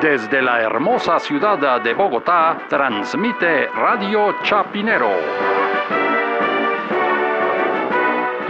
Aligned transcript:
Desde 0.00 0.42
la 0.42 0.60
hermosa 0.60 1.18
ciudad 1.18 1.80
de 1.80 1.94
Bogotá, 1.94 2.58
transmite 2.68 3.66
Radio 3.68 4.36
Chapinero. 4.42 5.10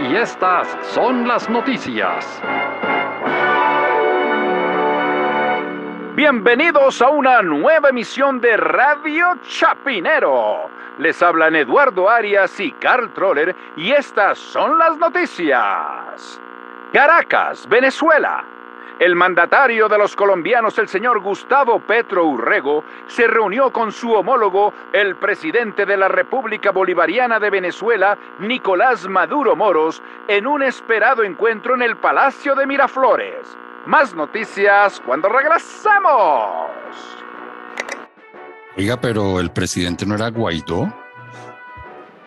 Y 0.01 0.15
estas 0.17 0.67
son 0.81 1.25
las 1.25 1.49
noticias. 1.49 2.41
Bienvenidos 6.15 7.01
a 7.01 7.07
una 7.07 7.41
nueva 7.41 7.89
emisión 7.89 8.41
de 8.41 8.57
Radio 8.57 9.37
Chapinero. 9.43 10.69
Les 10.97 11.23
hablan 11.23 11.55
Eduardo 11.55 12.09
Arias 12.09 12.59
y 12.59 12.73
Carl 12.73 13.13
Troller 13.13 13.55
y 13.77 13.91
estas 13.91 14.37
son 14.37 14.77
las 14.77 14.97
noticias. 14.97 16.41
Caracas, 16.91 17.65
Venezuela. 17.69 18.43
El 18.99 19.15
mandatario 19.15 19.87
de 19.87 19.97
los 19.97 20.15
colombianos, 20.15 20.79
el 20.79 20.87
señor 20.87 21.19
Gustavo 21.19 21.79
Petro 21.79 22.25
Urrego, 22.25 22.83
se 23.05 23.27
reunió 23.27 23.71
con 23.71 23.91
su 23.91 24.11
homólogo, 24.11 24.73
el 24.91 25.15
presidente 25.17 25.85
de 25.85 25.97
la 25.97 26.07
República 26.07 26.71
Bolivariana 26.71 27.39
de 27.39 27.51
Venezuela, 27.51 28.17
Nicolás 28.39 29.07
Maduro 29.07 29.55
Moros, 29.55 30.01
en 30.27 30.47
un 30.47 30.63
esperado 30.63 31.23
encuentro 31.23 31.75
en 31.75 31.83
el 31.83 31.97
Palacio 31.97 32.55
de 32.55 32.65
Miraflores. 32.65 33.55
Más 33.85 34.15
noticias 34.15 34.99
cuando 35.05 35.29
regresamos. 35.29 36.71
Oiga, 38.75 38.99
pero 38.99 39.39
el 39.39 39.51
presidente 39.51 40.07
no 40.07 40.15
era 40.15 40.29
Guaidó. 40.29 40.91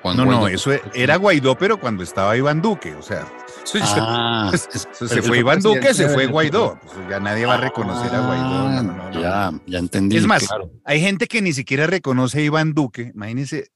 No, 0.05 0.25
no, 0.25 0.49
eso 0.49 0.73
era 0.95 1.17
Guaidó, 1.17 1.57
pero 1.57 1.79
cuando 1.79 2.03
estaba 2.03 2.37
Iván 2.37 2.63
Duque, 2.63 2.95
o 2.95 3.03
sea, 3.03 3.27
Ah, 3.75 4.53
se 4.55 5.23
fue 5.23 5.39
Iván 5.39 5.61
Duque, 5.61 5.95
se 5.95 6.09
fue 6.09 6.27
Guaidó. 6.27 6.79
Pues 6.83 7.09
ya 7.09 7.21
nadie 7.21 7.47
va 7.47 7.55
a 7.55 7.59
reconocer 7.59 8.15
a 8.15 8.21
Guaidó. 8.21 8.69
Ah, 8.69 9.11
ya, 9.13 9.53
ya 9.67 9.79
entendí. 9.79 10.17
Es 10.17 10.27
más, 10.27 10.49
hay 10.85 11.01
gente 11.01 11.27
que 11.27 11.43
ni 11.43 11.53
siquiera 11.53 11.87
reconoce 11.87 12.39
a 12.39 12.43
Iván 12.43 12.73
Duque. 12.73 13.13
Imagínense, 13.15 13.69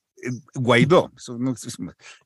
Guaidó. 0.55 1.13
Eso, 1.17 1.39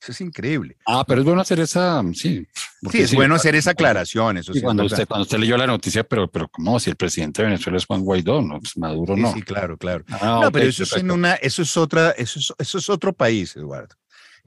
es 0.09 0.21
increíble. 0.21 0.77
Ah, 0.87 1.05
pero 1.07 1.21
es 1.21 1.25
bueno 1.25 1.41
hacer 1.41 1.61
esa, 1.61 2.03
sí. 2.15 2.47
Sí, 2.91 3.01
es 3.01 3.15
bueno 3.15 3.35
hacer 3.35 3.55
esa 3.55 3.73
aclaración. 3.73 4.39
Eso 4.39 4.53
sí, 4.53 4.61
cuando, 4.61 4.85
usted, 4.85 5.07
cuando 5.07 5.23
usted 5.23 5.39
leyó 5.39 5.57
la 5.57 5.67
noticia, 5.67 6.05
pero, 6.05 6.31
pero 6.31 6.49
¿cómo? 6.49 6.79
Si 6.79 6.91
el 6.91 6.97
presidente 6.97 7.43
de 7.43 7.49
Venezuela 7.49 7.79
es 7.79 7.87
Juan 7.87 8.03
Guaidó, 8.03 8.43
no, 8.43 8.59
pues 8.61 8.77
Maduro 8.77 9.17
no. 9.17 9.33
Sí, 9.33 9.43
claro, 9.43 9.77
claro. 9.77 10.05
Ah, 10.09 10.41
no, 10.43 10.53
pero 10.53 10.67
eso 10.67 10.85
es 10.85 10.93
en 10.97 11.11
una, 11.11 11.35
eso 11.35 11.63
es 11.63 11.77
otra, 11.77 12.11
eso 12.13 12.39
es, 12.39 12.53
eso 12.59 12.79
es 12.79 12.89
otro 12.89 13.13
país, 13.13 13.57
Eduardo. 13.57 13.95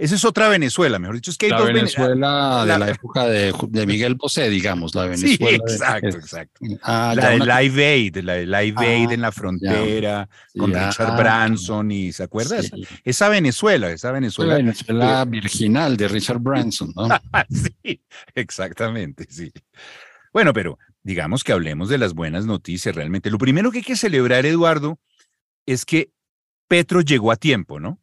Esa 0.02 0.16
es 0.16 0.26
otra 0.26 0.50
Venezuela, 0.50 0.98
mejor 0.98 1.18
dicho. 1.18 1.30
Es 1.30 1.38
que 1.38 1.46
hay 1.46 1.52
la 1.52 1.60
dos 1.60 1.68
Venezuela 1.68 2.66
de 2.66 2.80
la 2.80 2.90
época 2.90 3.26
de, 3.26 3.54
de, 3.70 3.86
Miguel 3.86 4.16
Bosé, 4.16 4.50
digamos, 4.50 4.96
la 4.96 5.06
Venezuela. 5.06 5.64
Sí, 5.68 5.74
exacto, 5.74 6.18
exacto. 6.18 6.62
Ah, 6.82 7.14
la 7.16 7.30
de 7.30 7.38
Live 7.38 7.86
Aid, 7.86 8.18
la 8.18 8.34
de 8.34 8.48
Live 8.48 8.74
ah, 8.78 8.82
Aid 8.82 9.12
en 9.12 9.22
la 9.22 9.32
frontera, 9.32 10.28
con 10.58 10.74
Richard 10.74 11.18
Branson, 11.18 11.92
y 11.92 12.12
¿se 12.12 12.24
acuerda? 12.24 12.58
Esa 13.04 13.30
Venezuela, 13.30 13.92
esa 13.92 14.12
Venezuela. 14.12 14.54
La 14.54 14.58
Venezuela 14.58 15.26
virginal 15.26 15.96
de 15.96 16.08
Richard 16.08 16.40
Branson, 16.40 16.92
¿no? 16.96 17.08
sí, 17.84 18.02
exactamente, 18.34 19.28
sí. 19.30 19.54
Bueno, 20.34 20.52
pero 20.52 20.80
digamos 21.04 21.44
que 21.44 21.52
hablemos 21.52 21.90
de 21.90 22.00
las 22.00 22.16
buenas 22.16 22.48
noticias 22.48 22.96
realmente. 22.96 23.30
Lo 23.30 23.38
primero 23.38 23.72
que 23.72 23.78
hay 23.78 23.84
que 23.84 23.96
celebrar, 23.96 24.48
Eduardo, 24.48 24.98
es 25.68 25.86
que 25.86 26.10
Petro 26.68 27.02
llegó 27.02 27.32
a 27.32 27.36
tiempo, 27.36 27.80
¿no? 27.80 28.01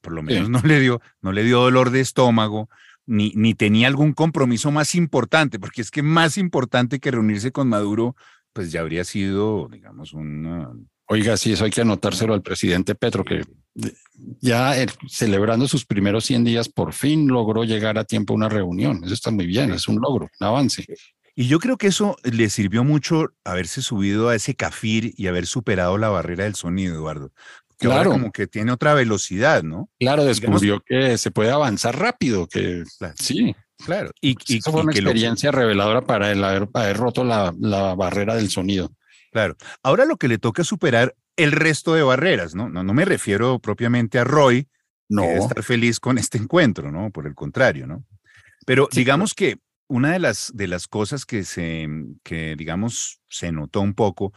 Por 0.00 0.12
lo 0.12 0.22
menos 0.22 0.48
no, 0.50 0.60
le 0.60 0.80
dio, 0.80 1.00
no 1.22 1.32
le 1.32 1.44
dio 1.44 1.60
dolor 1.60 1.90
de 1.90 2.00
estómago, 2.00 2.68
ni, 3.06 3.32
ni 3.34 3.54
tenía 3.54 3.86
algún 3.86 4.12
compromiso 4.12 4.70
más 4.70 4.94
importante, 4.94 5.58
porque 5.58 5.80
es 5.80 5.90
que 5.90 6.02
más 6.02 6.36
importante 6.38 6.98
que 6.98 7.10
reunirse 7.10 7.52
con 7.52 7.68
Maduro, 7.68 8.16
pues 8.52 8.72
ya 8.72 8.80
habría 8.80 9.04
sido, 9.04 9.68
digamos, 9.70 10.12
un... 10.12 10.88
Oiga, 11.08 11.36
sí, 11.36 11.52
eso 11.52 11.64
hay 11.64 11.70
que 11.70 11.82
anotárselo 11.82 12.34
al 12.34 12.42
presidente 12.42 12.96
Petro, 12.96 13.24
que 13.24 13.42
ya 14.40 14.74
celebrando 15.08 15.68
sus 15.68 15.86
primeros 15.86 16.24
100 16.24 16.44
días, 16.44 16.68
por 16.68 16.92
fin 16.92 17.28
logró 17.28 17.62
llegar 17.62 17.96
a 17.96 18.04
tiempo 18.04 18.32
a 18.32 18.36
una 18.36 18.48
reunión. 18.48 19.04
Eso 19.04 19.14
está 19.14 19.30
muy 19.30 19.46
bien, 19.46 19.72
es 19.72 19.86
un 19.86 20.00
logro, 20.00 20.28
un 20.40 20.46
avance. 20.46 20.84
Y 21.36 21.46
yo 21.46 21.60
creo 21.60 21.76
que 21.76 21.88
eso 21.88 22.16
le 22.24 22.48
sirvió 22.50 22.82
mucho 22.82 23.34
haberse 23.44 23.82
subido 23.82 24.30
a 24.30 24.34
ese 24.34 24.56
cafir 24.56 25.12
y 25.16 25.28
haber 25.28 25.46
superado 25.46 25.96
la 25.96 26.08
barrera 26.08 26.44
del 26.44 26.56
sonido, 26.56 26.94
Eduardo 26.94 27.30
claro. 27.78 28.10
como 28.10 28.32
que 28.32 28.46
tiene 28.46 28.72
otra 28.72 28.94
velocidad, 28.94 29.62
¿no? 29.62 29.90
Claro, 29.98 30.24
descubrió 30.24 30.80
que 30.80 31.18
se 31.18 31.30
puede 31.30 31.50
avanzar 31.50 31.98
rápido, 31.98 32.46
que 32.46 32.84
sí. 33.18 33.54
Claro. 33.84 34.10
Y, 34.20 34.36
y, 34.48 34.60
fue 34.60 34.82
una 34.82 34.92
experiencia 34.92 35.50
reveladora 35.52 36.00
para 36.02 36.32
él 36.32 36.42
haber, 36.42 36.96
roto 36.96 37.24
la, 37.24 37.52
barrera 37.94 38.34
del 38.34 38.48
sonido. 38.48 38.92
Claro. 39.32 39.56
Ahora 39.82 40.06
lo 40.06 40.16
que 40.16 40.28
le 40.28 40.38
toca 40.38 40.62
es 40.62 40.68
superar 40.68 41.14
el 41.36 41.52
resto 41.52 41.94
de 41.94 42.02
barreras, 42.02 42.54
¿no? 42.54 42.70
No, 42.70 42.82
no 42.82 42.94
me 42.94 43.04
refiero 43.04 43.58
propiamente 43.58 44.18
a 44.18 44.24
Roy, 44.24 44.68
no. 45.08 45.22
Que 45.22 45.36
estar 45.36 45.62
feliz 45.62 46.00
con 46.00 46.18
este 46.18 46.38
encuentro, 46.38 46.90
¿no? 46.90 47.10
Por 47.10 47.26
el 47.26 47.34
contrario, 47.34 47.86
¿no? 47.86 48.04
Pero 48.64 48.88
digamos 48.90 49.34
que 49.34 49.58
una 49.88 50.12
de 50.12 50.18
las, 50.18 50.50
de 50.54 50.66
las 50.66 50.88
cosas 50.88 51.24
que 51.24 51.44
se, 51.44 51.86
que 52.24 52.56
digamos, 52.56 53.20
se 53.28 53.52
notó 53.52 53.80
un 53.80 53.94
poco 53.94 54.32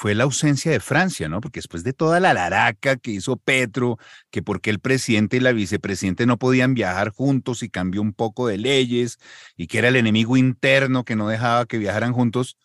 fue 0.00 0.14
la 0.14 0.24
ausencia 0.24 0.72
de 0.72 0.80
Francia, 0.80 1.28
¿no? 1.28 1.42
Porque 1.42 1.58
después 1.58 1.84
de 1.84 1.92
toda 1.92 2.20
la 2.20 2.32
laraca 2.32 2.96
que 2.96 3.10
hizo 3.10 3.36
Petro, 3.36 3.98
que 4.30 4.40
porque 4.42 4.70
el 4.70 4.78
presidente 4.78 5.36
y 5.36 5.40
la 5.40 5.52
vicepresidente 5.52 6.24
no 6.24 6.38
podían 6.38 6.72
viajar 6.72 7.10
juntos 7.10 7.62
y 7.62 7.68
cambió 7.68 8.00
un 8.00 8.14
poco 8.14 8.46
de 8.46 8.56
leyes 8.56 9.18
y 9.58 9.66
que 9.66 9.76
era 9.76 9.88
el 9.88 9.96
enemigo 9.96 10.38
interno 10.38 11.04
que 11.04 11.16
no 11.16 11.28
dejaba 11.28 11.66
que 11.66 11.76
viajaran 11.76 12.14
juntos, 12.14 12.56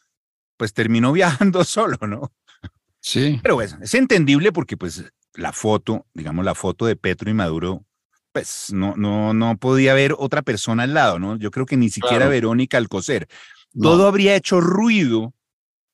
pues 0.55 0.71
terminó 0.71 1.11
viajando 1.11 1.65
solo, 1.65 1.97
¿no? 2.07 2.31
Sí. 3.01 3.37
Pero 3.43 3.55
bueno, 3.55 3.79
es 3.81 3.93
entendible 3.95 4.53
porque 4.53 4.77
pues 4.77 5.03
la 5.33 5.51
foto, 5.51 6.05
digamos 6.13 6.45
la 6.45 6.55
foto 6.55 6.85
de 6.85 6.95
Petro 6.95 7.29
y 7.29 7.33
Maduro, 7.33 7.83
pues 8.31 8.71
no, 8.71 8.95
no, 8.95 9.33
no 9.33 9.57
podía 9.57 9.91
haber 9.91 10.15
otra 10.17 10.41
persona 10.41 10.83
al 10.83 10.93
lado, 10.93 11.19
¿no? 11.19 11.35
Yo 11.35 11.51
creo 11.51 11.65
que 11.65 11.75
ni 11.75 11.89
siquiera 11.89 12.29
Verónica 12.29 12.77
Alcocer. 12.77 13.27
Todo 13.77 14.07
habría 14.07 14.37
hecho 14.37 14.61
ruido 14.61 15.33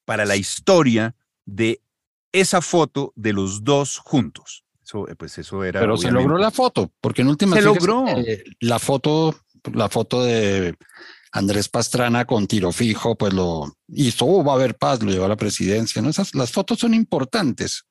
para 0.06 0.26
la 0.26 0.36
historia 0.36 1.16
de 1.46 1.82
esa 2.32 2.62
foto 2.62 3.14
de 3.16 3.34
los 3.34 3.64
dos 3.64 3.98
juntos. 3.98 4.64
Eso, 4.84 5.08
eh, 5.08 5.16
pues 5.16 5.38
eso 5.38 5.64
era. 5.64 5.80
Pero 5.80 5.98
se 5.98 6.12
logró 6.12 6.38
la 6.38 6.52
foto, 6.52 6.92
porque 7.02 7.22
en 7.22 7.30
última 7.30 7.56
se 7.56 7.62
logró 7.62 8.06
la 8.60 8.80
foto, 8.80 9.36
la 9.74 9.90
foto 9.90 10.24
de 10.24 10.76
Andrés 11.32 11.70
Pastrana 11.70 12.26
con 12.26 12.48
tiro 12.48 12.72
fijo, 12.72 13.16
pues 13.16 13.34
lo 13.34 13.78
hizo, 13.88 14.26
oh, 14.26 14.44
va 14.44 14.54
a 14.54 14.56
haber 14.56 14.76
paz, 14.76 15.02
lo 15.02 15.12
llevó 15.12 15.26
a 15.26 15.30
la 15.30 15.38
presidencia. 15.38 16.02
¿no? 16.02 16.10
Esas, 16.10 16.36
las 16.36 16.52
fotos 16.52 16.80
son 16.80 16.94
importantes. 16.94 17.86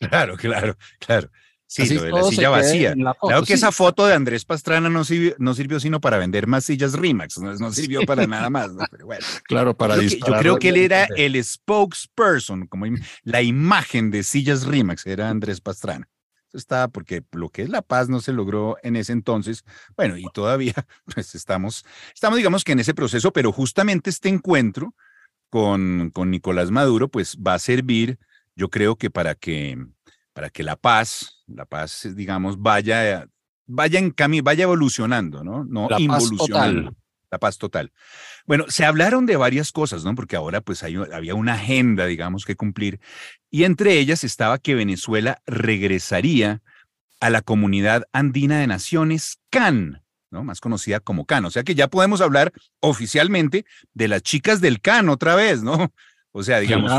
Claro, 0.00 0.36
claro, 0.36 0.76
claro. 0.98 1.30
Sí, 1.74 1.92
lo 1.92 2.02
de 2.02 2.12
la 2.12 2.22
silla 2.22 2.50
vacía. 2.50 2.94
claro 2.94 3.44
que 3.44 3.54
esa 3.54 3.72
foto 3.72 4.06
de 4.06 4.14
Andrés 4.14 4.44
Pastrana 4.44 4.88
no 4.88 5.02
sirvió, 5.02 5.34
no 5.38 5.54
sirvió 5.54 5.80
sino 5.80 6.00
para 6.00 6.18
vender 6.18 6.46
más 6.46 6.64
sillas 6.64 6.92
Rimax, 6.92 7.38
no, 7.38 7.72
sirvió 7.72 8.02
para 8.02 8.28
nada 8.28 8.48
más. 8.48 8.70
Pero 8.92 9.06
bueno. 9.06 9.24
Claro, 9.44 9.76
para 9.76 9.96
yo, 9.96 10.02
yo 10.02 10.38
creo 10.38 10.58
que 10.58 10.68
él 10.68 10.76
era 10.76 11.08
el 11.16 11.42
spokesperson, 11.42 12.68
como 12.68 12.86
la 13.24 13.42
imagen 13.42 14.12
de 14.12 14.22
sillas 14.22 14.66
Rimax 14.66 15.04
era 15.06 15.28
Andrés 15.28 15.60
Pastrana. 15.60 16.08
Eso 16.48 16.58
está 16.58 16.86
porque 16.86 17.24
lo 17.32 17.50
que 17.50 17.62
es 17.62 17.68
la 17.68 17.82
paz 17.82 18.08
no 18.08 18.20
se 18.20 18.32
logró 18.32 18.76
en 18.84 18.94
ese 18.94 19.12
entonces. 19.12 19.64
Bueno, 19.96 20.16
y 20.16 20.24
todavía 20.32 20.74
pues 21.12 21.34
estamos, 21.34 21.84
estamos 22.14 22.36
digamos 22.36 22.62
que 22.62 22.72
en 22.72 22.78
ese 22.78 22.94
proceso, 22.94 23.32
pero 23.32 23.50
justamente 23.50 24.10
este 24.10 24.28
encuentro 24.28 24.94
con, 25.50 26.10
con 26.12 26.30
Nicolás 26.30 26.70
Maduro 26.70 27.08
pues 27.08 27.36
va 27.36 27.54
a 27.54 27.58
servir, 27.58 28.20
yo 28.54 28.70
creo 28.70 28.94
que 28.94 29.10
para 29.10 29.34
que 29.34 29.76
para 30.34 30.50
que 30.50 30.62
la 30.62 30.76
paz, 30.76 31.42
la 31.46 31.64
paz, 31.64 32.06
digamos, 32.14 32.60
vaya, 32.60 33.26
vaya 33.66 33.98
en 33.98 34.10
camino, 34.10 34.44
vaya 34.44 34.64
evolucionando, 34.64 35.42
¿no? 35.42 35.64
No 35.64 35.88
la 35.88 35.98
involucionando. 35.98 36.90
Paz 36.90 37.04
la 37.34 37.38
paz 37.38 37.58
total. 37.58 37.92
Bueno, 38.46 38.66
se 38.68 38.84
hablaron 38.84 39.26
de 39.26 39.36
varias 39.36 39.72
cosas, 39.72 40.04
¿no? 40.04 40.14
Porque 40.14 40.36
ahora 40.36 40.60
pues 40.60 40.84
había 40.84 41.34
una 41.34 41.54
agenda, 41.54 42.06
digamos, 42.06 42.44
que 42.44 42.54
cumplir. 42.54 43.00
Y 43.50 43.64
entre 43.64 43.98
ellas 43.98 44.22
estaba 44.22 44.58
que 44.58 44.76
Venezuela 44.76 45.42
regresaría 45.44 46.62
a 47.20 47.30
la 47.30 47.42
comunidad 47.42 48.04
andina 48.12 48.60
de 48.60 48.68
naciones 48.68 49.40
CAN, 49.50 50.02
¿no? 50.30 50.44
Más 50.44 50.60
conocida 50.60 51.00
como 51.00 51.26
CAN. 51.26 51.44
O 51.44 51.50
sea 51.50 51.64
que 51.64 51.74
ya 51.74 51.88
podemos 51.88 52.20
hablar 52.20 52.52
oficialmente 52.78 53.64
de 53.94 54.08
las 54.08 54.22
chicas 54.22 54.60
del 54.60 54.80
CAN 54.80 55.08
otra 55.08 55.34
vez, 55.34 55.62
¿no? 55.62 55.92
O 56.30 56.42
sea, 56.42 56.60
digamos, 56.60 56.92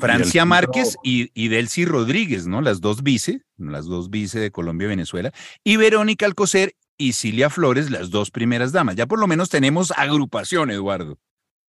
Francia 0.00 0.44
Márquez 0.44 0.96
y, 1.02 1.30
y, 1.34 1.48
Delcy 1.48 1.84
Rodríguez, 1.84 2.46
¿no? 2.46 2.60
Las 2.60 2.80
dos 2.80 3.02
vice, 3.02 3.42
las 3.56 3.86
dos 3.86 4.10
vice 4.10 4.40
de 4.40 4.50
Colombia 4.50 4.86
y 4.86 4.88
Venezuela, 4.88 5.32
y 5.62 5.76
Verónica 5.76 6.26
Alcocer 6.26 6.74
y 6.98 7.12
Cilia 7.12 7.50
Flores, 7.50 7.90
las 7.90 8.10
dos 8.10 8.30
primeras 8.30 8.72
damas. 8.72 8.96
Ya 8.96 9.06
por 9.06 9.18
lo 9.18 9.26
menos 9.26 9.48
tenemos 9.48 9.92
agrupación, 9.92 10.70
Eduardo. 10.70 11.18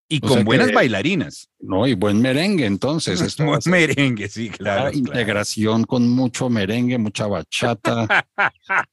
Y 0.10 0.22
con 0.22 0.46
buenas 0.46 0.72
bailarinas. 0.72 1.50
No, 1.60 1.86
y 1.86 1.94
buen 1.94 2.22
merengue, 2.22 2.66
entonces. 2.66 3.20
Esto 3.22 3.44
buen 3.44 3.60
merengue, 3.66 4.30
sí, 4.30 4.50
claro. 4.50 4.92
Integración 4.94 5.84
con 5.84 6.10
mucho 6.10 6.50
merengue, 6.50 6.98
mucha 6.98 7.28
bachata. 7.28 8.26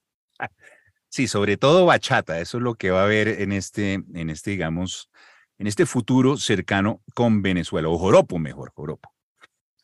sí, 1.09 1.29
sobre 1.29 1.56
todo 1.56 1.87
bachata. 1.87 2.41
Eso 2.41 2.59
es 2.59 2.65
lo 2.65 2.75
que 2.75 2.91
va 2.91 3.03
a 3.03 3.05
haber 3.05 3.29
en 3.29 3.53
este, 3.53 4.03
en 4.12 4.29
este, 4.29 4.50
digamos, 4.50 5.09
en 5.59 5.69
este 5.69 5.87
futuro 5.87 6.37
cercano 6.37 7.00
con 7.15 7.43
Venezuela, 7.43 7.88
o 7.88 7.97
Joropo 7.97 8.41
mejor, 8.41 8.73
Joropo. 8.75 9.13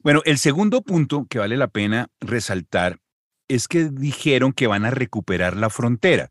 Bueno, 0.02 0.22
el 0.24 0.38
segundo 0.38 0.80
punto 0.80 1.26
que 1.28 1.38
vale 1.38 1.58
la 1.58 1.68
pena 1.68 2.08
resaltar 2.20 3.00
es 3.48 3.68
que 3.68 3.90
dijeron 3.90 4.52
que 4.52 4.66
van 4.66 4.86
a 4.86 4.90
recuperar 4.90 5.56
la 5.56 5.68
frontera, 5.68 6.30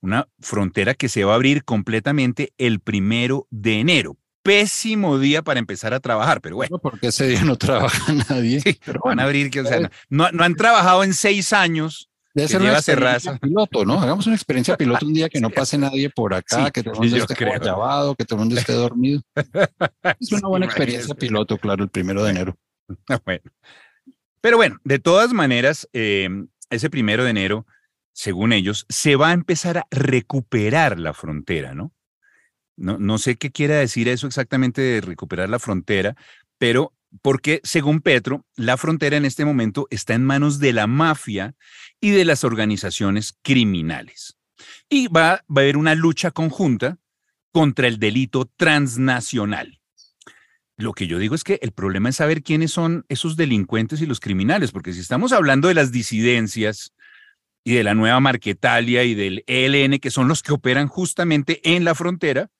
una 0.00 0.28
frontera 0.40 0.94
que 0.94 1.10
se 1.10 1.24
va 1.24 1.32
a 1.32 1.34
abrir 1.34 1.64
completamente 1.64 2.54
el 2.56 2.80
primero 2.80 3.46
de 3.50 3.80
enero. 3.80 4.16
Pésimo 4.42 5.18
día 5.18 5.42
para 5.42 5.60
empezar 5.60 5.92
a 5.92 6.00
trabajar, 6.00 6.40
pero 6.40 6.56
bueno. 6.56 6.78
Porque 6.78 7.08
ese 7.08 7.26
día 7.26 7.44
no 7.44 7.56
trabaja 7.56 8.12
nadie. 8.30 8.62
pero 8.84 9.00
van 9.04 9.20
a 9.20 9.24
abrir, 9.24 9.50
que, 9.50 9.60
o 9.60 9.66
sea, 9.66 9.90
no, 10.08 10.30
no, 10.32 10.42
han 10.42 10.54
trabajado 10.54 11.04
en 11.04 11.12
seis 11.12 11.52
años. 11.52 12.08
Debe 12.34 12.48
ser 12.48 12.62
una 12.62 12.72
experiencia 12.72 13.36
piloto, 13.36 13.84
¿no? 13.84 14.00
Hagamos 14.00 14.26
una 14.26 14.36
experiencia 14.36 14.74
piloto 14.78 15.04
un 15.04 15.12
día 15.12 15.28
que 15.28 15.38
no 15.38 15.50
pase 15.50 15.76
nadie 15.76 16.08
por 16.08 16.32
acá, 16.32 16.70
que 16.70 16.82
todo 16.82 16.94
el 16.94 17.10
mundo 17.10 17.16
esté 17.18 17.44
llavado, 17.62 18.14
que 18.14 18.24
todo 18.24 18.38
el 18.38 18.46
mundo 18.46 18.58
esté 18.58 18.72
dormido. 18.72 19.20
Es 20.18 20.32
una 20.32 20.48
buena 20.48 20.64
experiencia 20.64 21.14
piloto, 21.14 21.58
claro, 21.58 21.84
el 21.84 21.90
primero 21.90 22.24
de 22.24 22.30
enero. 22.30 22.56
Pero 24.40 24.56
bueno, 24.56 24.78
de 24.84 24.98
todas 24.98 25.32
maneras, 25.32 25.88
eh, 25.92 26.28
ese 26.70 26.90
primero 26.90 27.24
de 27.24 27.30
enero, 27.30 27.66
según 28.12 28.52
ellos, 28.52 28.86
se 28.88 29.16
va 29.16 29.30
a 29.30 29.34
empezar 29.34 29.78
a 29.78 29.86
recuperar 29.90 30.98
la 30.98 31.14
frontera, 31.14 31.74
¿no? 31.74 31.92
No, 32.76 32.98
no 32.98 33.18
sé 33.18 33.36
qué 33.36 33.50
quiere 33.50 33.74
decir 33.74 34.08
eso 34.08 34.26
exactamente 34.26 34.80
de 34.80 35.00
recuperar 35.00 35.48
la 35.48 35.58
frontera, 35.58 36.16
pero 36.58 36.94
porque 37.20 37.60
según 37.62 38.00
Petro, 38.00 38.46
la 38.56 38.76
frontera 38.76 39.16
en 39.16 39.26
este 39.26 39.44
momento 39.44 39.86
está 39.90 40.14
en 40.14 40.24
manos 40.24 40.58
de 40.58 40.72
la 40.72 40.86
mafia 40.86 41.54
y 42.00 42.10
de 42.10 42.24
las 42.24 42.44
organizaciones 42.44 43.38
criminales. 43.42 44.38
Y 44.88 45.08
va 45.08 45.34
a 45.34 45.44
haber 45.48 45.76
una 45.76 45.94
lucha 45.94 46.30
conjunta 46.30 46.98
contra 47.52 47.86
el 47.86 47.98
delito 47.98 48.46
transnacional. 48.56 49.81
Lo 50.82 50.94
que 50.94 51.06
yo 51.06 51.18
digo 51.18 51.34
es 51.34 51.44
que 51.44 51.58
el 51.62 51.72
problema 51.72 52.08
es 52.08 52.16
saber 52.16 52.42
quiénes 52.42 52.72
son 52.72 53.04
esos 53.08 53.36
delincuentes 53.36 54.00
y 54.02 54.06
los 54.06 54.18
criminales, 54.18 54.72
porque 54.72 54.92
si 54.92 55.00
estamos 55.00 55.32
hablando 55.32 55.68
de 55.68 55.74
las 55.74 55.92
disidencias 55.92 56.92
y 57.64 57.74
de 57.74 57.84
la 57.84 57.94
nueva 57.94 58.18
Marquetalia 58.18 59.04
y 59.04 59.14
del 59.14 59.44
ELN, 59.46 60.00
que 60.00 60.10
son 60.10 60.26
los 60.26 60.42
que 60.42 60.52
operan 60.52 60.88
justamente 60.88 61.60
en 61.76 61.84
la 61.84 61.94
frontera, 61.94 62.50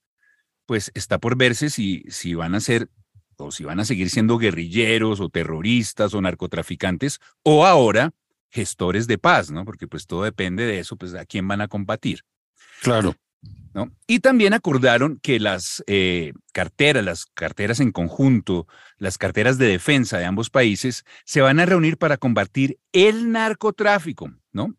pues 0.66 0.92
está 0.94 1.18
por 1.18 1.36
verse 1.36 1.68
si, 1.68 2.04
si 2.08 2.34
van 2.34 2.54
a 2.54 2.60
ser 2.60 2.88
o 3.38 3.50
si 3.50 3.64
van 3.64 3.80
a 3.80 3.84
seguir 3.84 4.08
siendo 4.08 4.38
guerrilleros 4.38 5.18
o 5.18 5.28
terroristas 5.28 6.14
o 6.14 6.20
narcotraficantes 6.20 7.18
o 7.42 7.66
ahora 7.66 8.12
gestores 8.50 9.08
de 9.08 9.18
paz, 9.18 9.50
¿no? 9.50 9.64
Porque 9.64 9.88
pues 9.88 10.06
todo 10.06 10.22
depende 10.22 10.64
de 10.64 10.78
eso, 10.78 10.96
pues 10.96 11.14
a 11.14 11.24
quién 11.24 11.48
van 11.48 11.60
a 11.60 11.68
combatir. 11.68 12.22
Claro. 12.82 13.16
Y 14.06 14.20
también 14.20 14.52
acordaron 14.52 15.18
que 15.22 15.40
las 15.40 15.82
eh, 15.86 16.32
carteras, 16.52 17.04
las 17.04 17.26
carteras 17.26 17.80
en 17.80 17.92
conjunto, 17.92 18.66
las 18.98 19.18
carteras 19.18 19.58
de 19.58 19.66
defensa 19.66 20.18
de 20.18 20.26
ambos 20.26 20.50
países 20.50 21.04
se 21.24 21.40
van 21.40 21.58
a 21.58 21.66
reunir 21.66 21.96
para 21.96 22.16
combatir 22.16 22.78
el 22.92 23.32
narcotráfico, 23.32 24.30
¿no? 24.52 24.74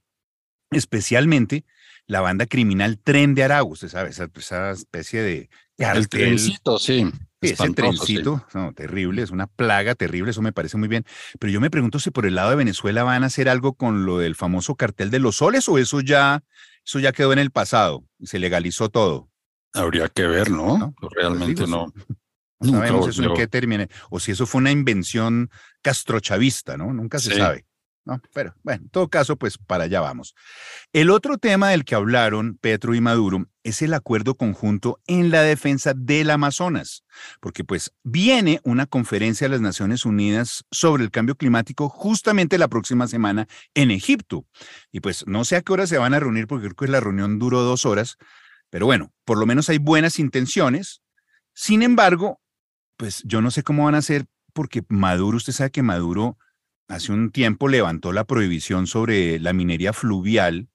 Especialmente 0.72 1.66
la 2.06 2.22
banda 2.22 2.45
criminal 2.45 3.00
Tren 3.00 3.34
de 3.34 3.44
Aragua, 3.44 3.74
usted 3.74 3.88
sabe, 3.88 4.10
esa, 4.10 4.72
especie 4.72 5.22
de 5.22 5.50
El 5.78 6.10
trencito, 6.10 6.78
sí. 6.78 7.10
ese 7.42 7.69
trencito, 7.72 8.46
no, 8.54 8.74
terrible, 8.74 9.22
es 9.22 9.31
una 9.31 9.48
plaga 9.48 9.96
terrible, 9.96 10.31
eso 10.31 10.42
me 10.42 10.51
parece 10.51 10.78
muy 10.78 10.88
bien. 10.88 11.06
Pero 11.39 11.51
yo 11.51 11.62
me 11.62 11.72
pregunto 11.72 12.00
si 12.00 12.12
por 12.12 12.25
el 12.25 12.36
lado 12.36 12.50
de 12.50 12.57
Venezuela 12.57 13.04
van 13.04 13.24
a 13.24 13.28
hacer 13.28 13.50
algo 13.50 13.74
con 13.74 14.06
lo 14.06 14.18
del 14.19 14.36
famoso 14.36 14.75
cartel 14.75 15.10
de 15.12 15.19
los 15.19 15.38
soles 15.38 15.68
o 15.69 15.78
eso 15.78 16.01
ya 16.01 16.44
eso 16.85 17.00
ya 17.00 17.12
quedó 17.12 17.33
en 17.33 17.39
el 17.39 17.51
pasado 17.51 18.03
y 18.19 18.27
se 18.27 18.39
legalizó 18.39 18.89
todo. 18.89 19.30
Habría 19.74 20.07
que 20.09 20.27
ver, 20.27 20.51
¿no? 20.51 20.94
Pues 21.00 21.13
realmente 21.15 21.65
no. 21.68 21.91
No 22.59 22.71
sabemos 22.71 23.07
eso 23.09 23.24
en 23.24 23.33
qué 23.33 23.47
termine. 23.47 23.89
O 24.09 24.19
si 24.19 24.31
eso 24.31 24.45
fue 24.45 24.59
una 24.59 24.71
invención 24.71 25.50
castrochavista, 25.81 26.77
¿no? 26.77 26.94
Nunca 26.94 27.19
se 27.19 27.35
sabe. 27.35 27.65
¿No? 28.05 28.21
Pero 28.33 28.55
bueno, 28.63 28.83
en 28.83 28.89
todo 28.89 29.09
caso, 29.09 29.38
pues 29.38 29.57
para 29.57 29.85
allá 29.85 30.01
vamos. 30.01 30.35
El 30.91 31.09
otro 31.09 31.38
tema 31.38 31.69
del 31.69 31.85
que 31.85 31.95
hablaron 31.95 32.57
Petro 32.59 32.94
y 32.95 33.01
Maduro 33.01 33.47
es 33.63 33.81
el 33.81 33.94
acuerdo 33.94 34.35
conjunto 34.35 35.00
en 35.07 35.31
la 35.31 35.41
defensa 35.41 35.94
del 35.95 36.29
Amazonas, 36.29 37.03
porque 37.39 37.63
pues 37.63 37.94
viene 38.03 38.59
una 38.63 38.85
conferencia 38.85 39.45
de 39.45 39.51
las 39.51 39.61
Naciones 39.61 40.05
Unidas 40.05 40.65
sobre 40.71 41.03
el 41.03 41.11
cambio 41.11 41.35
climático 41.35 41.89
justamente 41.89 42.57
la 42.57 42.67
próxima 42.67 43.07
semana 43.07 43.47
en 43.73 43.91
Egipto. 43.91 44.45
Y 44.91 45.00
pues 45.00 45.25
no 45.27 45.45
sé 45.45 45.55
a 45.55 45.61
qué 45.61 45.73
hora 45.73 45.88
se 45.88 45.97
van 45.97 46.13
a 46.13 46.19
reunir, 46.19 46.47
porque 46.47 46.67
creo 46.67 46.75
que 46.75 46.91
la 46.91 47.00
reunión 47.00 47.39
duró 47.39 47.61
dos 47.61 47.85
horas, 47.85 48.17
pero 48.69 48.85
bueno, 48.85 49.13
por 49.23 49.38
lo 49.38 49.45
menos 49.45 49.69
hay 49.69 49.77
buenas 49.77 50.19
intenciones. 50.19 51.01
Sin 51.53 51.83
embargo, 51.83 52.41
pues 52.97 53.21
yo 53.25 53.41
no 53.41 53.51
sé 53.51 53.63
cómo 53.63 53.85
van 53.85 53.95
a 53.95 54.00
hacer, 54.00 54.25
porque 54.51 54.83
Maduro, 54.89 55.38
usted 55.38 55.53
sabe 55.53 55.71
que 55.71 55.83
Maduro 55.83 56.38
hace 56.88 57.12
un 57.12 57.31
tiempo 57.31 57.68
levantó 57.68 58.12
la 58.12 58.25
prohibición 58.25 58.88
sobre 58.88 59.39
la 59.39 59.53
minería 59.53 59.94
fluvial 59.94 60.68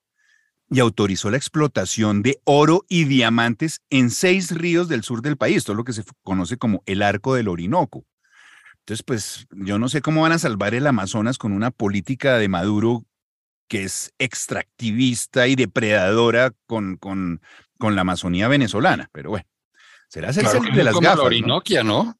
y 0.70 0.81
autorizó 0.81 1.31
la 1.31 1.37
explotación 1.37 2.22
de 2.22 2.40
oro 2.44 2.84
y 2.88 3.05
diamantes 3.05 3.81
en 3.90 4.10
seis 4.10 4.50
ríos 4.50 4.88
del 4.88 5.02
sur 5.02 5.22
del 5.22 5.37
país, 5.37 5.64
todo 5.64 5.76
lo 5.76 5.84
que 5.84 5.93
se 5.93 6.05
conoce 6.22 6.58
como 6.58 6.82
el 6.87 7.02
arco 7.02 7.34
del 7.34 7.49
Orinoco. 7.49 8.05
Entonces, 8.81 9.02
pues 9.02 9.46
yo 9.50 9.78
no 9.78 9.88
sé 9.88 10.00
cómo 10.00 10.22
van 10.22 10.32
a 10.32 10.38
salvar 10.38 10.75
el 10.75 10.87
Amazonas 10.87 11.38
con 11.38 11.52
una 11.52 11.70
política 11.70 12.38
de 12.38 12.49
Maduro 12.49 13.04
que 13.69 13.84
es 13.84 14.14
extractivista 14.19 15.46
y 15.46 15.54
depredadora 15.54 16.52
con, 16.66 16.96
con, 16.96 17.43
con 17.78 17.94
la 17.94 18.00
Amazonía 18.00 18.49
venezolana, 18.49 19.11
pero 19.12 19.31
bueno, 19.31 19.46
será 20.08 20.31
hacerse 20.31 20.58
de 20.61 20.84
las 20.84 20.99
gafas. 20.99 21.19
Orinoquia, 21.19 21.84
¿no? 21.84 22.18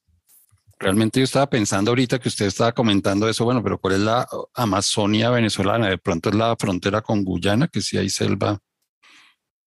Realmente 0.79 1.21
yo 1.21 1.25
estaba 1.25 1.51
pensando 1.51 1.91
ahorita 1.91 2.19
que 2.19 2.29
usted 2.29 2.47
estaba 2.47 2.73
comentando 2.73 3.29
eso, 3.29 3.45
bueno, 3.45 3.63
pero 3.63 3.79
¿cuál 3.79 3.95
es 3.95 4.01
la 4.01 4.27
Amazonia 4.55 5.31
venezolana? 5.31 5.89
De 5.89 5.99
pronto 5.99 6.29
es 6.29 6.37
la 6.37 6.55
frontera 6.57 7.03
con 7.03 7.25
Guyana, 7.25 7.67
que 7.69 7.81
sí 7.81 7.99
hay 7.99 8.09
selva. 8.09 8.61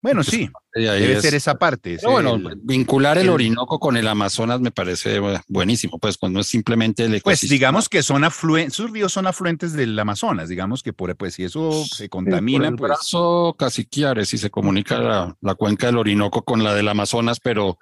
Bueno, 0.02 0.24
sí, 0.24 0.50
debe 0.74 1.22
ser 1.22 1.36
esa 1.36 1.60
parte. 1.60 2.00
bueno, 2.04 2.40
vincular 2.64 3.20
el, 3.20 3.30
Orinoco 3.30 3.80
con 3.80 3.98
el 3.98 4.08
Amazonas 4.08 4.60
me 4.60 4.72
parece 4.72 5.20
buenísimo, 5.48 6.00
pues, 6.00 6.18
pues 6.18 6.32
no 6.32 6.40
es 6.40 6.48
simplemente 6.48 7.06
el 7.06 7.22
Pues 7.22 7.42
digamos 7.42 7.88
que 7.88 8.02
son 8.02 8.24
afluentes, 8.24 8.74
sus 8.74 8.90
ríos 8.90 9.14
son 9.14 9.28
afluentes 9.28 9.74
del 9.74 9.98
Amazonas, 10.00 10.50
digamos 10.50 10.82
que 10.82 10.92
por, 10.92 11.16
pues 11.16 11.36
si 11.36 11.44
eso 11.44 11.86
se 11.86 12.10
contamina. 12.10 12.70
el 12.70 12.78
pues... 12.78 12.90
brazo 12.90 13.56
Casiquiare, 13.60 14.26
si 14.26 14.40
se 14.40 14.50
comunica 14.50 14.98
la, 14.98 15.38
la 15.40 15.54
cuenca 15.54 15.86
del 15.86 15.98
Orinoco 15.98 16.44
con 16.44 16.64
la 16.64 16.74
del 16.74 16.88
Amazonas, 16.88 17.40
pero 17.40 17.78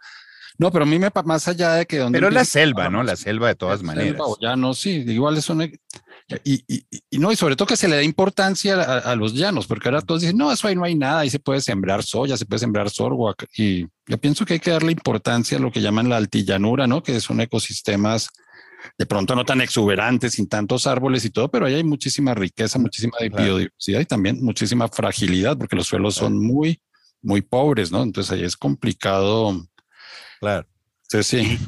no, 0.59 0.71
pero 0.71 0.83
a 0.83 0.85
mí 0.85 0.99
me 0.99 1.09
más 1.23 1.47
allá 1.47 1.75
de 1.75 1.85
que 1.85 1.97
donde. 1.97 2.19
Pero 2.19 2.29
la 2.29 2.43
selva, 2.43 2.89
¿no? 2.89 3.01
La 3.01 3.15
selva 3.15 3.47
de 3.47 3.55
todas 3.55 3.81
maneras. 3.81 4.21
ya 4.41 4.57
no, 4.57 4.73
sí, 4.73 5.05
igual 5.07 5.37
es 5.37 5.49
una. 5.49 5.63
Y, 5.63 6.63
y, 6.67 6.85
y, 7.09 7.17
no, 7.17 7.31
y 7.31 7.37
sobre 7.37 7.55
todo 7.55 7.65
que 7.65 7.77
se 7.77 7.87
le 7.87 7.95
da 7.95 8.03
importancia 8.03 8.75
a, 8.75 9.15
los 9.15 9.33
llanos, 9.33 9.67
porque 9.67 9.87
ahora 9.87 10.01
todos 10.01 10.19
dicen, 10.21 10.37
no, 10.37 10.51
eso 10.51 10.67
ahí 10.67 10.75
no 10.75 10.83
hay 10.83 10.95
nada, 10.95 11.21
ahí 11.21 11.29
se 11.29 11.39
puede 11.39 11.61
sembrar 11.61 12.03
soya, 12.03 12.35
se 12.35 12.45
puede 12.45 12.59
sembrar 12.59 12.89
sorgo. 12.89 13.33
Y 13.57 13.87
yo 14.05 14.17
pienso 14.19 14.45
que 14.45 14.55
hay 14.55 14.59
que 14.59 14.69
darle 14.71 14.91
importancia 14.91 15.57
a 15.57 15.61
lo 15.61 15.71
que 15.71 15.79
llaman 15.79 16.09
la 16.09 16.17
altillanura, 16.17 16.87
¿no? 16.87 17.01
Que 17.01 17.21
son 17.21 17.39
ecosistemas 17.39 18.29
de 18.97 19.05
pronto 19.05 19.35
no 19.35 19.45
tan 19.45 19.61
exuberantes, 19.61 20.33
sin 20.33 20.49
tantos 20.49 20.87
árboles 20.87 21.23
y 21.23 21.29
todo, 21.29 21.49
pero 21.49 21.67
ahí 21.67 21.75
hay 21.75 21.83
muchísima 21.85 22.33
riqueza, 22.33 22.79
muchísima 22.79 23.15
biodiversidad 23.19 24.01
y 24.01 24.05
también 24.05 24.43
muchísima 24.43 24.89
fragilidad, 24.89 25.57
porque 25.57 25.77
los 25.77 25.87
suelos 25.87 26.15
son 26.15 26.37
muy, 26.37 26.81
muy 27.21 27.41
pobres, 27.41 27.91
¿no? 27.91 28.03
Entonces 28.03 28.31
ahí 28.33 28.43
es 28.43 28.57
complicado 28.57 29.69
Claro. 30.39 30.67
Sí, 31.09 31.23
sí. 31.23 31.59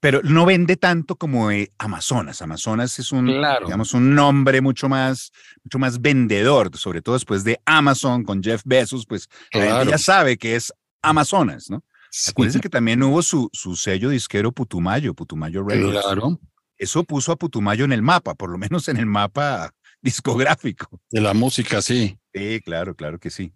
Pero 0.00 0.20
no 0.22 0.44
vende 0.44 0.76
tanto 0.76 1.16
como 1.16 1.48
Amazonas. 1.78 2.42
Amazonas 2.42 2.98
es 2.98 3.10
un, 3.10 3.26
digamos, 3.26 3.94
un 3.94 4.14
nombre 4.14 4.60
mucho 4.60 4.88
más, 4.88 5.32
mucho 5.64 5.78
más 5.78 6.00
vendedor, 6.00 6.76
sobre 6.76 7.00
todo 7.00 7.14
después 7.14 7.42
de 7.42 7.58
Amazon 7.64 8.22
con 8.22 8.42
Jeff 8.42 8.60
Bezos, 8.66 9.06
pues 9.06 9.30
ya 9.52 9.96
sabe 9.96 10.36
que 10.36 10.56
es 10.56 10.72
Amazonas, 11.00 11.70
¿no? 11.70 11.82
Sí. 12.10 12.30
Acuérdense 12.30 12.60
que 12.60 12.68
también 12.68 13.02
hubo 13.02 13.22
su, 13.22 13.48
su 13.52 13.76
sello 13.76 14.10
disquero 14.10 14.52
Putumayo, 14.52 15.14
Putumayo 15.14 15.64
Records. 15.64 16.02
Claro. 16.02 16.38
Eso 16.76 17.02
puso 17.04 17.32
a 17.32 17.36
Putumayo 17.36 17.84
en 17.84 17.92
el 17.92 18.02
mapa, 18.02 18.34
por 18.34 18.50
lo 18.50 18.58
menos 18.58 18.88
en 18.88 18.98
el 18.98 19.06
mapa 19.06 19.72
discográfico. 20.02 21.00
De 21.10 21.20
la 21.20 21.32
música, 21.32 21.80
sí. 21.80 22.18
Sí, 22.34 22.60
claro, 22.64 22.96
claro 22.96 23.20
que 23.20 23.30
sí. 23.30 23.52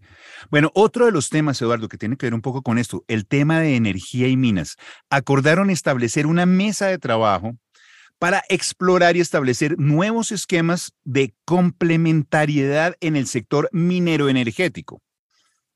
Bueno, 0.50 0.70
otro 0.72 1.06
de 1.06 1.10
los 1.10 1.30
temas, 1.30 1.60
Eduardo, 1.60 1.88
que 1.88 1.98
tiene 1.98 2.16
que 2.16 2.26
ver 2.26 2.34
un 2.34 2.42
poco 2.42 2.62
con 2.62 2.78
esto, 2.78 3.04
el 3.08 3.26
tema 3.26 3.58
de 3.58 3.74
energía 3.74 4.28
y 4.28 4.36
minas. 4.36 4.76
Acordaron 5.10 5.68
establecer 5.70 6.28
una 6.28 6.46
mesa 6.46 6.86
de 6.86 6.98
trabajo 6.98 7.56
para 8.20 8.44
explorar 8.48 9.16
y 9.16 9.20
establecer 9.20 9.76
nuevos 9.78 10.30
esquemas 10.30 10.92
de 11.02 11.34
complementariedad 11.44 12.94
en 13.00 13.16
el 13.16 13.26
sector 13.26 13.68
minero 13.72 14.28
energético. 14.28 15.02